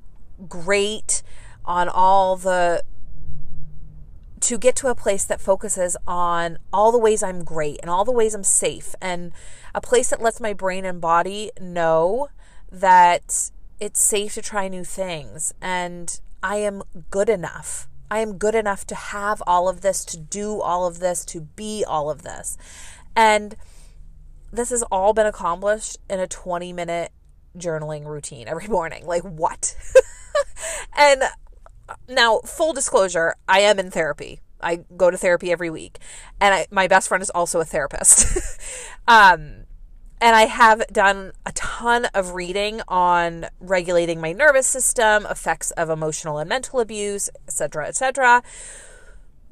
great, 0.48 1.22
on 1.64 1.88
all 1.88 2.36
the 2.36 2.84
to 4.48 4.58
get 4.58 4.78
to 4.78 4.88
a 4.88 4.96
place 4.96 5.26
that 5.26 5.42
focuses 5.42 5.98
on 6.08 6.58
all 6.72 6.94
the 6.94 6.98
ways 6.98 7.22
I'm 7.22 7.44
great 7.44 7.80
and 7.82 7.90
all 7.90 8.06
the 8.06 8.14
ways 8.14 8.34
I'm 8.34 8.46
safe 8.46 8.96
and 9.02 9.34
a 9.76 9.82
place 9.82 10.10
that 10.10 10.22
lets 10.22 10.40
my 10.40 10.54
brain 10.54 10.86
and 10.86 11.02
body 11.02 11.52
know 11.60 12.30
that 12.72 13.52
it's 13.82 14.00
safe 14.00 14.36
to 14.36 14.42
try 14.42 14.70
new 14.70 14.86
things 14.86 15.54
and 15.62 16.22
I 16.42 16.58
am 16.58 16.82
good 17.10 17.28
enough. 17.28 17.90
I 18.10 18.20
am 18.20 18.38
good 18.38 18.56
enough 18.56 18.88
to 18.88 18.96
have 18.96 19.44
all 19.46 19.68
of 19.68 19.82
this, 19.82 20.06
to 20.06 20.18
do 20.18 20.62
all 20.62 20.88
of 20.88 21.00
this, 21.00 21.26
to 21.26 21.42
be 21.42 21.84
all 21.86 22.10
of 22.10 22.22
this. 22.22 22.58
And 23.18 23.58
this 24.54 24.70
has 24.70 24.82
all 24.84 25.12
been 25.12 25.26
accomplished 25.26 25.98
in 26.10 26.22
a 26.22 26.28
20 26.28 26.72
minute 26.72 27.12
journaling 27.58 28.06
routine 28.06 28.48
every 28.48 28.68
morning. 28.70 29.06
Like, 29.06 29.24
what? 29.24 29.76
and 30.98 31.24
now, 32.08 32.40
full 32.40 32.74
disclosure, 32.74 33.36
I 33.48 33.60
am 33.60 33.80
in 33.80 33.92
therapy. 33.92 34.42
I 34.60 34.86
go 34.96 35.12
to 35.12 35.18
therapy 35.18 35.52
every 35.52 35.70
week, 35.70 36.00
and 36.42 36.54
I, 36.54 36.68
my 36.72 36.88
best 36.88 37.08
friend 37.08 37.22
is 37.22 37.30
also 37.30 37.60
a 37.60 37.66
therapist. 37.66 38.38
um, 39.08 39.66
and 40.20 40.36
I 40.36 40.46
have 40.46 40.88
done 40.88 41.32
a 41.46 41.52
ton 41.52 42.06
of 42.14 42.34
reading 42.34 42.82
on 42.88 43.48
regulating 43.60 44.20
my 44.20 44.32
nervous 44.32 44.66
system, 44.66 45.28
effects 45.28 45.72
of 45.72 45.90
emotional 45.90 46.40
and 46.40 46.50
mental 46.50 46.80
abuse, 46.80 47.30
etc., 47.48 47.88
etc. 47.88 48.42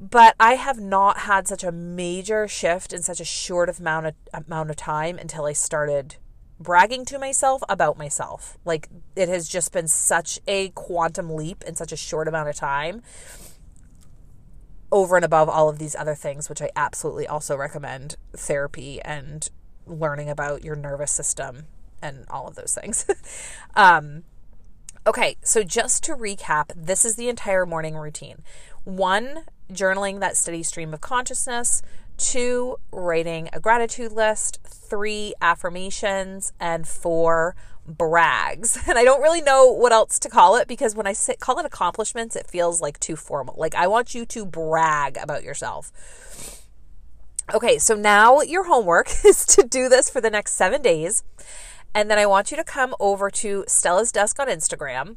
But 0.00 0.34
I 0.40 0.54
have 0.54 0.80
not 0.80 1.20
had 1.20 1.46
such 1.46 1.62
a 1.62 1.72
major 1.72 2.48
shift 2.48 2.92
in 2.92 3.02
such 3.02 3.20
a 3.20 3.24
short 3.24 3.78
amount 3.78 4.06
of 4.06 4.14
amount 4.34 4.70
of 4.70 4.76
time 4.76 5.18
until 5.18 5.46
I 5.46 5.52
started 5.52 6.16
bragging 6.58 7.04
to 7.06 7.18
myself 7.18 7.62
about 7.68 7.98
myself. 7.98 8.58
Like 8.64 8.88
it 9.14 9.28
has 9.28 9.48
just 9.48 9.72
been 9.72 9.88
such 9.88 10.40
a 10.46 10.70
quantum 10.70 11.30
leap 11.30 11.62
in 11.64 11.76
such 11.76 11.92
a 11.92 11.96
short 11.96 12.28
amount 12.28 12.48
of 12.48 12.56
time 12.56 13.02
over 14.92 15.16
and 15.16 15.24
above 15.24 15.48
all 15.48 15.68
of 15.68 15.78
these 15.78 15.96
other 15.96 16.14
things 16.14 16.48
which 16.48 16.62
I 16.62 16.70
absolutely 16.76 17.26
also 17.26 17.56
recommend 17.56 18.16
therapy 18.32 19.00
and 19.02 19.48
learning 19.86 20.30
about 20.30 20.64
your 20.64 20.76
nervous 20.76 21.10
system 21.10 21.64
and 22.00 22.24
all 22.30 22.46
of 22.46 22.54
those 22.54 22.74
things. 22.74 23.06
um 23.76 24.24
okay, 25.06 25.36
so 25.42 25.62
just 25.62 26.02
to 26.04 26.14
recap, 26.14 26.72
this 26.74 27.04
is 27.04 27.16
the 27.16 27.28
entire 27.28 27.64
morning 27.64 27.96
routine. 27.96 28.42
One, 28.84 29.44
journaling 29.72 30.20
that 30.20 30.36
steady 30.36 30.62
stream 30.62 30.92
of 30.92 31.00
consciousness 31.00 31.82
two, 32.16 32.76
writing 32.92 33.48
a 33.52 33.60
gratitude 33.60 34.12
list, 34.12 34.60
three, 34.64 35.34
affirmations, 35.40 36.52
and 36.58 36.86
four, 36.86 37.54
brags. 37.86 38.78
And 38.88 38.98
I 38.98 39.04
don't 39.04 39.22
really 39.22 39.42
know 39.42 39.70
what 39.70 39.92
else 39.92 40.18
to 40.20 40.28
call 40.28 40.56
it 40.56 40.68
because 40.68 40.94
when 40.94 41.06
I 41.06 41.12
say, 41.12 41.36
call 41.36 41.58
it 41.58 41.66
accomplishments, 41.66 42.36
it 42.36 42.46
feels 42.46 42.80
like 42.80 42.98
too 43.00 43.16
formal. 43.16 43.54
Like 43.56 43.74
I 43.74 43.86
want 43.86 44.14
you 44.14 44.24
to 44.26 44.46
brag 44.46 45.16
about 45.16 45.42
yourself. 45.42 45.92
Okay, 47.54 47.78
so 47.78 47.94
now 47.94 48.40
your 48.40 48.64
homework 48.64 49.08
is 49.24 49.44
to 49.46 49.62
do 49.62 49.88
this 49.88 50.10
for 50.10 50.20
the 50.20 50.30
next 50.30 50.52
seven 50.52 50.82
days. 50.82 51.22
And 51.94 52.10
then 52.10 52.18
I 52.18 52.26
want 52.26 52.50
you 52.50 52.56
to 52.56 52.64
come 52.64 52.94
over 53.00 53.30
to 53.30 53.64
Stella's 53.66 54.12
Desk 54.12 54.38
on 54.38 54.48
Instagram 54.48 55.16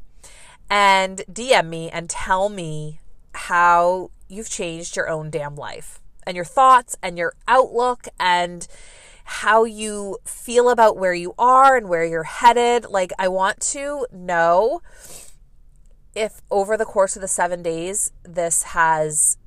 and 0.69 1.23
DM 1.31 1.67
me 1.67 1.89
and 1.89 2.09
tell 2.09 2.49
me 2.49 2.99
how 3.33 4.11
you've 4.27 4.49
changed 4.49 4.95
your 4.95 5.09
own 5.09 5.29
damn 5.29 5.55
life 5.55 5.99
and 6.25 6.35
your 6.35 6.45
thoughts 6.45 6.97
and 7.01 7.17
your 7.17 7.33
outlook 7.47 8.07
and 8.19 8.67
how 9.23 9.63
you 9.63 10.17
feel 10.25 10.69
about 10.69 10.97
where 10.97 11.13
you 11.13 11.35
are 11.37 11.77
and 11.77 11.87
where 11.87 12.03
you're 12.03 12.23
headed. 12.23 12.85
Like, 12.89 13.11
I 13.19 13.27
want 13.27 13.59
to 13.61 14.07
know 14.11 14.81
if 16.15 16.41
over 16.49 16.75
the 16.75 16.85
course 16.85 17.15
of 17.15 17.21
the 17.21 17.27
seven 17.27 17.61
days, 17.61 18.11
this 18.23 18.63
has 18.63 19.37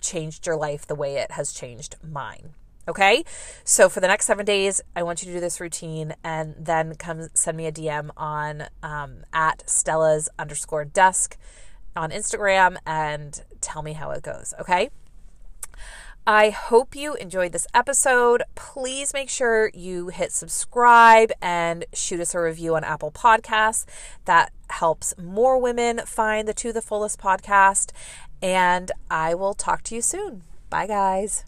changed 0.00 0.46
your 0.46 0.56
life 0.56 0.86
the 0.86 0.94
way 0.94 1.16
it 1.16 1.32
has 1.32 1.52
changed 1.52 1.96
mine. 2.02 2.54
Okay. 2.88 3.24
So 3.64 3.88
for 3.88 4.00
the 4.00 4.08
next 4.08 4.26
seven 4.26 4.44
days, 4.44 4.80
I 4.96 5.02
want 5.02 5.22
you 5.22 5.26
to 5.28 5.34
do 5.34 5.40
this 5.40 5.60
routine 5.60 6.14
and 6.24 6.54
then 6.58 6.96
come 6.96 7.28
send 7.32 7.56
me 7.56 7.66
a 7.66 7.72
DM 7.72 8.10
on 8.16 8.64
um, 8.82 9.24
at 9.32 9.62
Stella's 9.68 10.28
underscore 10.38 10.84
desk 10.84 11.36
on 11.94 12.10
Instagram 12.10 12.76
and 12.84 13.42
tell 13.60 13.82
me 13.82 13.92
how 13.92 14.10
it 14.10 14.22
goes. 14.22 14.52
Okay. 14.60 14.90
I 16.26 16.50
hope 16.50 16.94
you 16.94 17.14
enjoyed 17.14 17.50
this 17.50 17.66
episode. 17.74 18.44
Please 18.54 19.12
make 19.12 19.28
sure 19.28 19.72
you 19.74 20.08
hit 20.08 20.30
subscribe 20.30 21.32
and 21.42 21.84
shoot 21.92 22.20
us 22.20 22.32
a 22.32 22.40
review 22.40 22.76
on 22.76 22.84
Apple 22.84 23.10
Podcasts. 23.10 23.86
That 24.26 24.52
helps 24.70 25.14
more 25.18 25.58
women 25.58 26.02
find 26.06 26.46
the 26.46 26.54
To 26.54 26.72
the 26.72 26.80
Fullest 26.80 27.18
podcast. 27.18 27.90
And 28.40 28.92
I 29.10 29.34
will 29.34 29.54
talk 29.54 29.82
to 29.84 29.96
you 29.96 30.02
soon. 30.02 30.42
Bye, 30.70 30.86
guys. 30.86 31.44